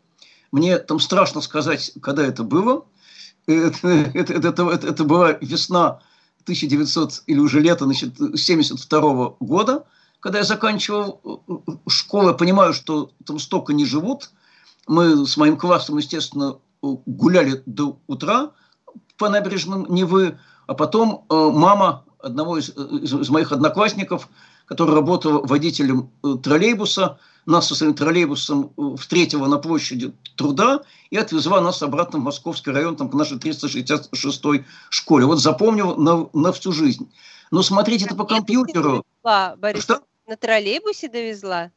Мне 0.52 0.78
там 0.78 1.00
страшно 1.00 1.42
сказать, 1.42 1.92
когда 2.02 2.26
это 2.26 2.44
было. 2.44 2.86
Это, 3.48 3.88
это, 3.88 4.34
это, 4.34 4.48
это, 4.48 4.88
это 4.88 5.04
была 5.04 5.34
весна 5.34 6.00
1900 6.46 7.26
или 7.28 7.38
уже 7.38 7.60
лето, 7.60 7.86
значит, 7.86 8.16
72 8.18 9.36
года– 9.40 9.86
когда 10.26 10.40
я 10.40 10.44
заканчивал 10.44 11.22
э, 11.24 11.54
э, 11.68 11.72
школу, 11.88 12.30
я 12.30 12.34
понимаю, 12.34 12.74
что 12.74 13.12
там 13.28 13.38
столько 13.38 13.74
не 13.74 13.86
живут. 13.86 14.32
Мы 14.88 15.28
с 15.28 15.38
моим 15.38 15.56
классом, 15.56 16.00
естественно, 16.00 16.58
гуляли 16.82 17.62
до 17.68 18.00
утра 18.08 18.50
по 19.18 19.30
набережным 19.30 19.86
Невы, 19.88 20.40
а 20.66 20.74
потом 20.74 21.26
э, 21.30 21.36
мама 21.54 22.06
одного 22.18 22.58
из, 22.58 22.70
из, 22.70 23.14
из 23.14 23.30
моих 23.30 23.52
одноклассников, 23.52 24.28
который 24.66 24.96
работал 24.96 25.46
водителем 25.46 26.10
э, 26.24 26.38
троллейбуса, 26.42 27.20
нас 27.46 27.68
со 27.68 27.76
своим 27.76 27.94
троллейбусом 27.94 28.72
э, 28.76 28.96
встретила 28.98 29.46
на 29.46 29.60
площади 29.60 30.12
труда 30.38 30.82
и 31.12 31.18
отвезла 31.18 31.62
нас 31.62 31.84
обратно 31.84 32.18
в 32.18 32.24
Московский 32.24 32.72
район, 32.72 32.96
там, 32.96 33.10
к 33.10 33.14
нашей 33.14 33.38
366-й 33.38 34.66
школе. 34.90 35.28
Вот 35.28 35.40
запомнил 35.40 35.96
на, 35.98 36.28
на 36.34 36.52
всю 36.52 36.72
жизнь. 36.72 37.12
Но 37.52 37.62
смотрите, 37.62 38.06
это 38.06 38.16
по 38.16 38.26
компьютеру. 38.26 39.06
Борис, 39.58 39.84
Что? 39.84 40.02
На 40.28 40.38
троллейбусе 40.38 41.08
довезла? 41.08 41.72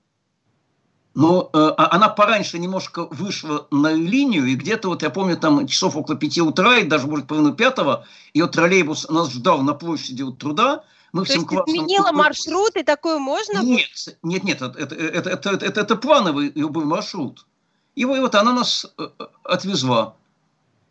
Но 1.14 1.50
э, 1.52 1.58
а 1.76 1.96
она 1.96 2.08
пораньше 2.08 2.58
немножко 2.58 3.06
вышла 3.06 3.66
на 3.70 3.92
линию, 3.92 4.46
и 4.46 4.54
где-то, 4.54 4.88
вот 4.88 5.02
я 5.02 5.10
помню, 5.10 5.36
там 5.36 5.66
часов 5.66 5.96
около 5.96 6.16
пяти 6.16 6.40
утра, 6.40 6.78
и 6.78 6.84
даже, 6.84 7.06
может, 7.08 7.26
половину 7.26 7.54
пятого, 7.54 8.06
ее 8.34 8.46
троллейбус 8.46 9.08
нас 9.08 9.32
ждал 9.32 9.62
на 9.62 9.74
площади 9.74 10.22
у 10.22 10.32
труда, 10.32 10.84
мы 11.12 11.22
То 11.22 11.30
всем 11.30 11.40
есть 11.40 11.48
классом... 11.48 11.74
изменила 11.74 12.12
маршрут, 12.12 12.76
и 12.76 12.82
такое 12.82 13.18
можно? 13.18 13.62
Нет, 13.62 13.90
нет, 14.22 14.44
нет, 14.44 14.62
это, 14.62 14.78
это, 14.78 14.94
это, 14.94 15.30
это, 15.30 15.50
это, 15.50 15.80
это 15.80 15.96
плановый 15.96 16.50
был 16.50 16.84
маршрут. 16.84 17.46
И 17.96 18.04
вот 18.04 18.34
она 18.34 18.52
нас 18.52 18.86
э, 18.96 19.08
отвезла. 19.42 20.14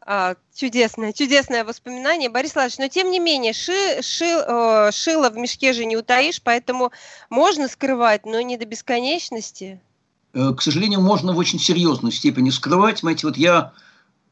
А, 0.09 0.35
чудесное, 0.55 1.11
чудесное 1.11 1.65
воспоминание, 1.65 2.29
Борис 2.29 2.55
Владимирович. 2.55 2.77
Но 2.79 2.87
тем 2.87 3.11
не 3.11 3.19
менее, 3.19 3.51
ши, 3.51 4.01
ши, 4.01 4.23
э, 4.23 4.89
шило 4.93 5.29
в 5.29 5.35
мешке 5.35 5.73
же 5.73 5.83
не 5.83 5.97
утаишь, 5.97 6.41
поэтому 6.41 6.93
можно 7.29 7.67
скрывать, 7.67 8.25
но 8.25 8.39
не 8.39 8.55
до 8.55 8.65
бесконечности. 8.65 9.81
Э, 10.33 10.53
к 10.53 10.61
сожалению, 10.61 11.01
можно 11.01 11.33
в 11.33 11.37
очень 11.37 11.59
серьезной 11.59 12.13
степени 12.13 12.51
скрывать. 12.51 12.99
Знаете, 12.99 13.27
вот 13.27 13.35
я 13.35 13.73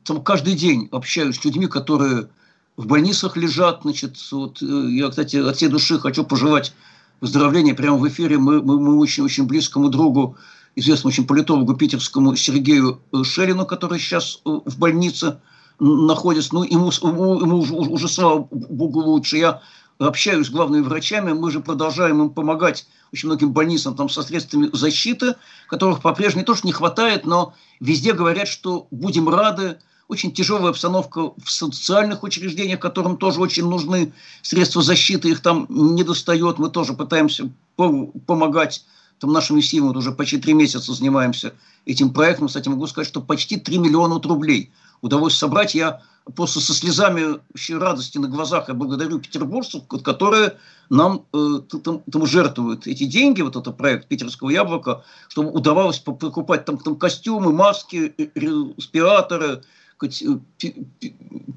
там 0.05 0.23
каждый 0.23 0.53
день 0.53 0.87
общаюсь 0.93 1.35
с 1.35 1.43
людьми, 1.43 1.67
которые 1.67 2.29
в 2.77 2.87
больницах 2.87 3.35
лежат. 3.35 3.81
Значит, 3.81 4.15
вот, 4.31 4.61
э, 4.61 4.65
я, 4.91 5.09
кстати, 5.09 5.35
от 5.35 5.57
всей 5.57 5.67
души 5.67 5.99
хочу 5.99 6.23
пожелать 6.23 6.73
выздоровления 7.19 7.75
прямо 7.75 7.97
в 7.97 8.07
эфире. 8.07 8.37
Мы, 8.37 8.61
мы, 8.61 8.79
мы 8.79 8.97
очень-очень 8.97 9.43
близкому 9.43 9.89
другу, 9.89 10.37
известному 10.77 11.11
очень 11.11 11.27
политологу 11.27 11.75
питерскому 11.75 12.37
Сергею 12.37 13.01
э, 13.11 13.25
Шерину, 13.25 13.65
который 13.65 13.99
сейчас 13.99 14.39
в 14.45 14.79
больнице 14.79 15.41
находится. 15.79 16.53
Ну, 16.53 16.63
ему, 16.63 16.91
ему 16.91 17.57
уже, 17.57 17.73
уже, 17.73 18.07
слава 18.07 18.47
богу, 18.51 19.01
лучше. 19.01 19.37
Я 19.37 19.61
общаюсь 19.99 20.47
с 20.47 20.49
главными 20.49 20.81
врачами, 20.81 21.33
мы 21.33 21.51
же 21.51 21.59
продолжаем 21.59 22.21
им 22.21 22.29
помогать 22.29 22.85
очень 23.13 23.29
многим 23.29 23.53
больницам 23.53 23.95
там, 23.95 24.09
со 24.09 24.23
средствами 24.23 24.69
защиты, 24.73 25.35
которых 25.69 26.01
по-прежнему 26.01 26.41
не 26.41 26.45
то, 26.45 26.55
что 26.55 26.67
не 26.67 26.73
хватает, 26.73 27.25
но 27.25 27.53
везде 27.79 28.13
говорят, 28.13 28.47
что 28.47 28.87
будем 28.91 29.29
рады, 29.29 29.77
очень 30.07 30.31
тяжелая 30.31 30.69
обстановка 30.69 31.31
в 31.43 31.49
социальных 31.49 32.23
учреждениях, 32.23 32.79
которым 32.79 33.17
тоже 33.17 33.39
очень 33.39 33.67
нужны 33.67 34.13
средства 34.41 34.81
защиты, 34.81 35.29
их 35.29 35.41
там 35.41 35.65
не 35.69 36.03
достает. 36.03 36.59
Мы 36.59 36.69
тоже 36.69 36.93
пытаемся 36.93 37.49
помогать 37.75 38.85
там 39.19 39.31
нашими 39.31 39.61
силами, 39.61 39.87
вот 39.89 39.97
уже 39.97 40.11
почти 40.11 40.37
три 40.37 40.53
месяца 40.53 40.93
занимаемся 40.93 41.53
этим 41.85 42.11
проектом. 42.11 42.47
Кстати, 42.47 42.67
могу 42.67 42.85
сказать, 42.87 43.07
что 43.07 43.21
почти 43.21 43.57
3 43.57 43.77
миллиона 43.77 44.19
рублей 44.21 44.71
удалось 45.05 45.35
собрать. 45.35 45.75
Я 45.75 46.01
просто 46.35 46.59
со 46.59 46.73
слезами 46.73 47.39
радости 47.77 48.17
на 48.17 48.27
глазах 48.27 48.67
я 48.67 48.73
благодарю 48.73 49.19
петербуржцев, 49.19 49.83
которые 50.03 50.57
нам 50.89 51.25
э, 51.33 51.61
там, 51.83 52.01
там 52.11 52.25
жертвуют 52.25 52.87
эти 52.87 53.05
деньги, 53.05 53.41
вот 53.41 53.55
этот 53.55 53.77
проект 53.77 54.07
«Питерского 54.07 54.49
яблока», 54.49 55.03
чтобы 55.29 55.51
удавалось 55.51 55.99
покупать 55.99 56.65
там, 56.65 56.77
там 56.77 56.95
костюмы, 56.95 57.51
маски, 57.51 58.13
э, 58.17 58.27
респираторы, 58.35 59.61
Э, 60.01 60.07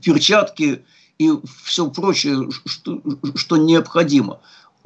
перчатки 0.00 0.84
и 1.18 1.30
все 1.64 1.90
прочее, 1.90 2.48
что, 2.66 3.02
что 3.34 3.56
необходимо. 3.56 4.40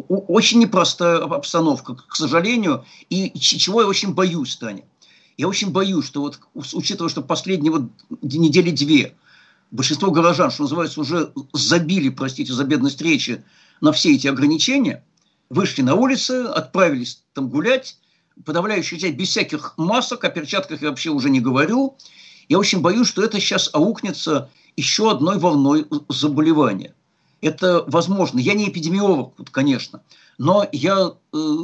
Очень 0.09 0.61
непростая 0.61 1.19
обстановка, 1.19 1.95
к 1.95 2.17
сожалению, 2.17 2.85
и 3.11 3.39
чего 3.39 3.83
я 3.83 3.87
очень 3.87 4.15
боюсь, 4.15 4.57
Таня. 4.57 4.85
Я 5.37 5.49
очень 5.49 5.71
боюсь, 5.71 6.07
что 6.07 6.21
вот, 6.21 6.41
учитывая, 6.55 7.11
что 7.11 7.23
последние 7.23 7.73
вот 7.73 7.91
недели 8.21 8.71
две 8.71 9.15
большинство 9.73 10.11
горожан, 10.11 10.51
что 10.51 10.63
называется, 10.63 11.01
уже 11.01 11.33
забили, 11.53 12.11
простите 12.11 12.53
за 12.53 12.65
бедность 12.65 13.01
речи, 13.03 13.43
на 13.81 13.91
все 13.93 14.15
эти 14.15 14.29
ограничения, 14.29 15.05
вышли 15.51 15.83
на 15.83 15.95
улицы, 15.95 16.45
отправились 16.45 17.23
там 17.33 17.49
гулять, 17.49 17.99
подавляющая 18.45 18.99
часть 18.99 19.17
без 19.17 19.31
всяких 19.31 19.75
масок, 19.77 20.25
о 20.25 20.31
перчатках 20.31 20.83
я 20.83 20.91
вообще 20.91 21.11
уже 21.11 21.31
не 21.31 21.41
говорю, 21.41 21.97
я 22.49 22.59
очень 22.59 22.81
боюсь, 22.81 23.09
что 23.09 23.25
это 23.25 23.41
сейчас 23.41 23.71
аукнется 23.73 24.51
еще 24.77 25.11
одной 25.11 25.39
волной 25.39 25.87
заболевания. 26.09 26.95
Это 27.43 27.85
возможно. 27.89 28.39
Я 28.39 28.55
не 28.55 28.69
эпидемиолог, 28.69 29.35
конечно, 29.51 30.03
но 30.39 30.67
я, 30.71 31.13
э, 31.35 31.57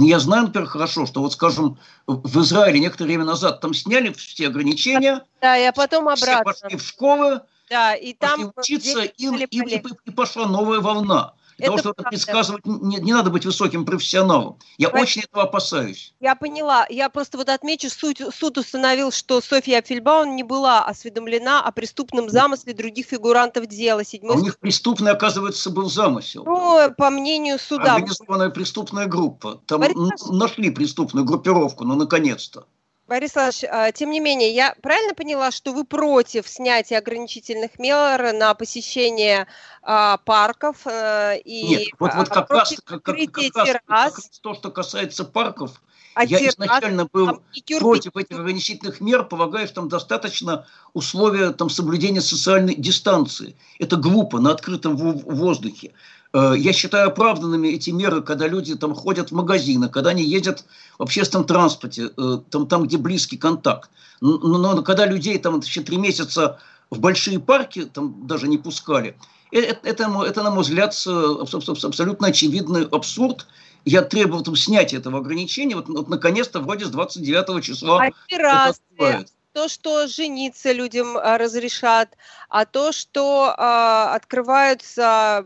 я 0.00 0.18
знаю, 0.18 0.46
например, 0.46 0.68
хорошо, 0.68 1.06
что 1.06 1.20
вот, 1.20 1.32
скажем, 1.32 1.78
в 2.06 2.40
Израиле 2.42 2.80
некоторое 2.80 3.06
время 3.06 3.24
назад 3.24 3.60
там 3.60 3.74
сняли 3.74 4.12
все 4.12 4.48
ограничения. 4.48 5.24
Да, 5.40 5.54
я 5.54 5.72
потом 5.72 6.08
обратно. 6.08 6.52
Все 6.52 6.62
пошли 6.62 6.76
в 6.76 6.82
школы, 6.82 7.40
да, 7.70 7.94
и 7.94 8.12
там 8.12 8.52
учиться, 8.56 9.02
и, 9.04 9.12
и, 9.16 9.76
и, 9.76 9.82
и 10.04 10.10
пошла 10.10 10.46
новая 10.46 10.80
волна. 10.80 11.34
Для 11.62 11.68
того, 11.68 11.78
чтобы 11.78 11.94
это 11.98 12.08
предсказывать, 12.08 12.66
не, 12.66 12.96
не 12.96 13.12
надо 13.12 13.30
быть 13.30 13.46
высоким 13.46 13.84
профессионалом. 13.84 14.58
Я 14.78 14.88
Правильно. 14.88 15.04
очень 15.04 15.22
этого 15.22 15.44
опасаюсь. 15.44 16.12
Я 16.18 16.34
поняла. 16.34 16.86
Я 16.90 17.08
просто 17.08 17.38
вот 17.38 17.48
отмечу, 17.48 17.88
суть, 17.88 18.20
суд 18.34 18.58
установил, 18.58 19.12
что 19.12 19.40
Софья 19.40 19.80
Фельбаун 19.80 20.34
не 20.34 20.42
была 20.42 20.84
осведомлена 20.84 21.62
о 21.62 21.70
преступном 21.70 22.28
замысле 22.28 22.74
других 22.74 23.06
фигурантов 23.06 23.66
дела. 23.68 24.04
Седьмой... 24.04 24.34
А 24.34 24.38
у 24.38 24.42
них 24.42 24.58
преступный, 24.58 25.12
оказывается, 25.12 25.70
был 25.70 25.88
замысел. 25.88 26.42
Ну, 26.44 26.92
по 26.96 27.10
мнению 27.10 27.60
суда. 27.60 27.94
Организованная 27.94 28.50
преступная 28.50 29.06
группа. 29.06 29.60
Там 29.66 29.80
Борис... 29.80 29.96
нашли 30.30 30.70
преступную 30.70 31.24
группировку, 31.24 31.84
ну, 31.84 31.94
наконец-то. 31.94 32.66
Борис 33.12 33.36
Иванович, 33.36 33.64
а, 33.70 33.92
тем 33.92 34.08
не 34.08 34.20
менее, 34.20 34.54
я 34.54 34.74
правильно 34.80 35.12
поняла, 35.12 35.50
что 35.50 35.74
вы 35.74 35.84
против 35.84 36.48
снятия 36.48 36.96
ограничительных 36.96 37.78
мер 37.78 38.32
на 38.32 38.54
посещение 38.54 39.46
а, 39.82 40.16
парков 40.16 40.86
а, 40.86 41.34
и 41.34 41.62
Нет, 41.62 41.88
вот, 41.98 42.14
вот 42.14 42.30
как, 42.30 42.48
раз, 42.48 42.74
как, 42.82 43.02
как, 43.02 43.16
как, 43.30 43.54
раз, 43.54 43.68
как 43.68 43.82
раз 43.86 44.30
то, 44.40 44.54
что 44.54 44.70
касается 44.70 45.26
парков, 45.26 45.82
а 46.14 46.24
я 46.24 46.38
изначально 46.48 47.04
был 47.04 47.42
против 47.80 48.16
этих 48.16 48.38
ограничительных 48.38 49.02
мер, 49.02 49.24
полагаю, 49.24 49.66
что 49.66 49.74
там 49.76 49.90
достаточно 49.90 50.66
условия 50.94 51.50
там, 51.50 51.68
соблюдения 51.68 52.22
социальной 52.22 52.74
дистанции. 52.74 53.56
Это 53.78 53.96
глупо 53.96 54.40
на 54.40 54.52
открытом 54.52 54.96
воздухе. 54.96 55.92
Э, 56.32 56.54
я 56.56 56.72
считаю 56.72 57.08
оправданными 57.08 57.68
эти 57.68 57.90
меры, 57.90 58.22
когда 58.22 58.48
люди 58.48 58.74
там 58.74 58.94
ходят 58.94 59.30
в 59.30 59.34
магазины, 59.34 59.88
когда 59.88 60.10
они 60.10 60.24
ездят 60.24 60.64
в 60.98 61.02
общественном 61.02 61.46
транспорте, 61.46 62.10
э, 62.16 62.38
там, 62.50 62.66
там 62.66 62.84
где 62.84 62.96
близкий 62.96 63.36
контакт. 63.36 63.90
Но, 64.20 64.38
но 64.38 64.82
когда 64.82 65.06
людей 65.06 65.38
там 65.38 65.60
еще 65.60 65.82
три 65.82 65.96
месяца 65.96 66.58
в 66.90 67.00
большие 67.00 67.38
парки 67.38 67.84
там 67.84 68.26
даже 68.26 68.48
не 68.48 68.58
пускали, 68.58 69.16
это, 69.50 69.86
это, 69.86 70.24
это 70.24 70.42
на 70.42 70.50
мой 70.50 70.62
взгляд, 70.62 70.94
абсолютно 70.94 72.28
очевидный 72.28 72.86
абсурд. 72.86 73.46
Я 73.84 74.02
требовал 74.02 74.42
там 74.42 74.56
снятия 74.56 75.00
этого 75.00 75.18
ограничения. 75.18 75.74
Вот, 75.74 75.88
вот 75.88 76.08
наконец-то 76.08 76.60
вроде 76.60 76.86
с 76.86 76.90
29 76.90 77.64
числа. 77.64 78.04
Операция 78.26 79.26
то, 79.52 79.68
что 79.68 80.06
жениться 80.06 80.72
людям 80.72 81.16
а, 81.16 81.38
разрешат, 81.38 82.16
а 82.48 82.64
то, 82.64 82.92
что 82.92 83.54
а, 83.56 84.14
открываются 84.14 85.44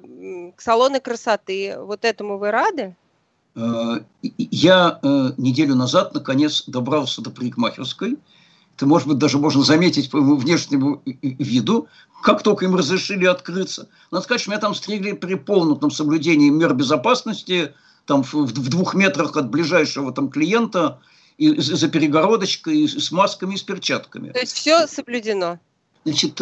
салоны 0.59 1.01
красоты. 1.01 1.77
Вот 1.79 2.05
этому 2.05 2.39
вы 2.39 2.51
рады? 2.51 2.97
Э, 3.57 4.01
я 4.23 4.99
э, 5.03 5.33
неделю 5.37 5.75
назад 5.75 6.15
наконец 6.15 6.65
добрался 6.67 7.21
до 7.23 7.31
парикмахерской. 7.31 8.17
Это, 8.77 8.87
может 8.87 9.09
быть, 9.09 9.19
даже 9.19 9.39
можно 9.39 9.63
заметить 9.63 10.11
по 10.11 10.19
внешнему 10.21 11.03
виду, 11.05 11.89
как 12.23 12.43
только 12.43 12.67
им 12.67 12.77
разрешили 12.77 13.25
открыться. 13.25 13.89
Надо 14.11 14.25
сказать, 14.25 14.43
что 14.43 14.51
меня 14.51 14.61
там 14.61 14.75
стригли 14.75 15.13
при 15.13 15.35
полном 15.35 15.91
соблюдении 15.91 16.51
мер 16.51 16.75
безопасности, 16.75 17.75
там 18.05 18.23
в, 18.23 18.35
в 18.35 18.69
двух 18.69 18.95
метрах 18.95 19.37
от 19.37 19.49
ближайшего 19.51 20.13
там 20.13 20.31
клиента– 20.31 21.01
и 21.39 21.61
за 21.61 21.89
перегородочкой, 21.89 22.81
и 22.81 22.89
с 22.89 23.11
масками, 23.11 23.55
и 23.55 23.59
с 23.59 23.63
перчатками. 23.63 24.31
То 24.33 24.41
есть 24.41 24.55
все 24.55 24.87
соблюдено? 24.87 25.59
Значит, 26.05 26.41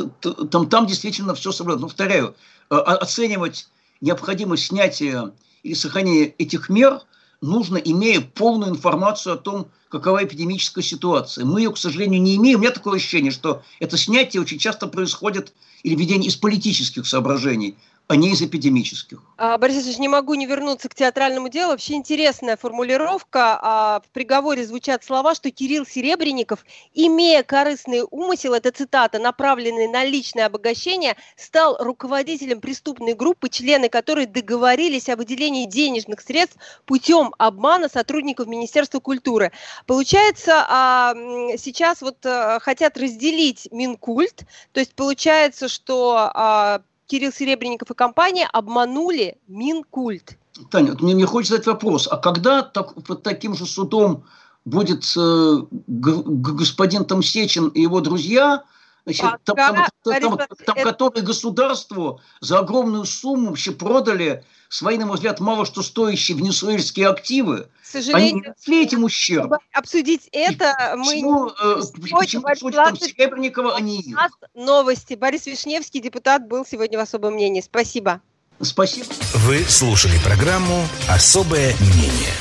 там, 0.51 0.69
там 0.69 0.87
действительно 0.87 1.35
все 1.35 1.51
соблюдено. 1.51 1.83
Но, 1.83 1.89
повторяю, 1.89 2.35
а, 2.71 2.79
а, 2.79 2.97
оценивать 2.97 3.69
необходимость 4.01 4.67
снятия 4.67 5.33
или 5.63 5.75
сохранения 5.75 6.35
этих 6.39 6.69
мер 6.69 7.01
нужно, 7.41 7.77
имея 7.79 8.21
полную 8.21 8.71
информацию 8.71 9.35
о 9.35 9.39
том, 9.39 9.69
какова 9.89 10.25
эпидемическая 10.25 10.83
ситуация. 10.83 11.45
Мы 11.45 11.61
ее, 11.61 11.73
к 11.73 11.79
сожалению, 11.79 12.21
не 12.21 12.37
имеем. 12.37 12.59
У 12.59 12.63
меня 12.63 12.73
такое 12.73 12.97
ощущение, 12.97 13.31
что 13.31 13.63
это 13.81 13.97
снятие 13.97 14.43
очень 14.43 14.59
часто 14.59 14.87
происходит 14.87 15.53
или 15.83 15.95
введение 15.95 16.29
из 16.29 16.37
политических 16.37 17.07
соображений. 17.07 17.77
А 18.07 18.17
не 18.17 18.33
из 18.33 18.43
эпидемических. 18.43 19.23
А, 19.39 19.57
Борис 19.57 19.85
Ильич, 19.85 19.99
не 19.99 20.09
могу 20.09 20.35
не 20.35 20.45
вернуться 20.45 20.91
к 20.91 20.95
театральному 20.95 21.49
делу. 21.49 21.71
Вообще 21.71 21.95
интересная 21.95 22.59
формулировка. 22.59 23.59
А, 23.63 24.01
в 24.01 24.11
приговоре 24.11 24.67
звучат 24.67 25.03
слова, 25.03 25.35
что 25.35 25.51
Кирилл 25.51 25.87
Серебренников, 25.87 26.67
имея 26.93 27.43
корыстный 27.43 28.03
умысел, 28.11 28.53
это 28.53 28.73
цитата, 28.73 29.19
направленный 29.19 29.89
на 29.89 30.05
личное 30.05 30.47
обогащение, 30.47 31.17
стал 31.37 31.79
руководителем 31.81 32.61
преступной 32.61 33.15
группы, 33.15 33.49
члены 33.49 33.89
которой 33.89 34.27
договорились 34.27 35.09
о 35.09 35.17
выделении 35.17 35.65
денежных 35.65 36.21
средств 36.21 36.59
путем 36.85 37.35
обмана 37.39 37.89
сотрудников 37.89 38.49
Министерства 38.49 39.01
культуры. 39.01 39.51
Получается, 39.87 40.67
а, 40.69 41.15
сейчас 41.57 42.03
вот 42.03 42.19
хотят 42.61 42.99
разделить 42.99 43.69
Минкульт, 43.71 44.45
то 44.73 44.81
есть 44.81 44.95
получается, 44.95 45.69
что 45.69 46.83
Кирилл 47.07 47.33
Серебренников 47.33 47.91
и 47.91 47.95
компания 47.95 48.49
обманули 48.53 49.39
Минкульт. 49.47 50.39
Таня, 50.71 50.95
мне, 51.01 51.15
мне 51.15 51.27
хочется 51.27 51.55
задать 51.55 51.67
вопрос. 51.67 52.09
А 52.11 52.17
когда 52.17 52.63
так, 52.63 52.95
под 53.05 53.23
таким 53.23 53.55
же 53.55 53.67
судом 53.67 54.25
будет 54.65 55.05
э, 55.17 55.57
господин 55.87 57.05
Тамсечин 57.05 57.69
и 57.69 57.83
его 57.83 58.01
друзья, 58.01 58.65
значит, 59.05 59.23
там, 59.45 59.57
там, 59.57 59.87
там, 60.03 60.39
там, 60.65 60.77
которые 60.83 61.25
государству 61.25 62.21
за 62.41 62.61
огромную 62.61 63.05
сумму 63.05 63.49
вообще 63.49 63.73
продали 63.73 64.45
свои, 64.75 64.99
на 64.99 65.07
мой 65.07 65.15
взгляд, 65.15 65.39
мало 65.39 65.65
что 65.65 65.83
стоящие 65.83 66.37
венесуэльские 66.37 67.09
активы, 67.09 67.69
К 67.83 67.87
сожалению, 67.87 68.43
они 68.43 68.55
несли 68.59 68.83
этим 68.83 69.05
ущерб. 69.05 69.55
Обсудить 69.73 70.29
это, 70.33 70.95
мы 70.97 71.13
почему, 71.13 71.49
э, 71.49 71.83
почему 72.21 72.43
почему 72.43 72.97
Серебренникова, 72.97 73.77
а 73.77 73.81
не 73.81 74.01
их? 74.01 74.17
Новости. 74.55 75.15
Борис 75.15 75.47
Вишневский, 75.47 76.01
депутат, 76.01 76.49
был 76.49 76.67
сегодня 76.67 76.99
в 76.99 77.03
особом 77.03 77.35
мнении. 77.35 77.61
Спасибо. 77.61 78.21
Спасибо. 78.61 79.07
Вы 79.47 79.65
слушали 79.65 80.19
программу 80.25 80.87
«Особое 81.09 81.75
мнение». 81.81 82.35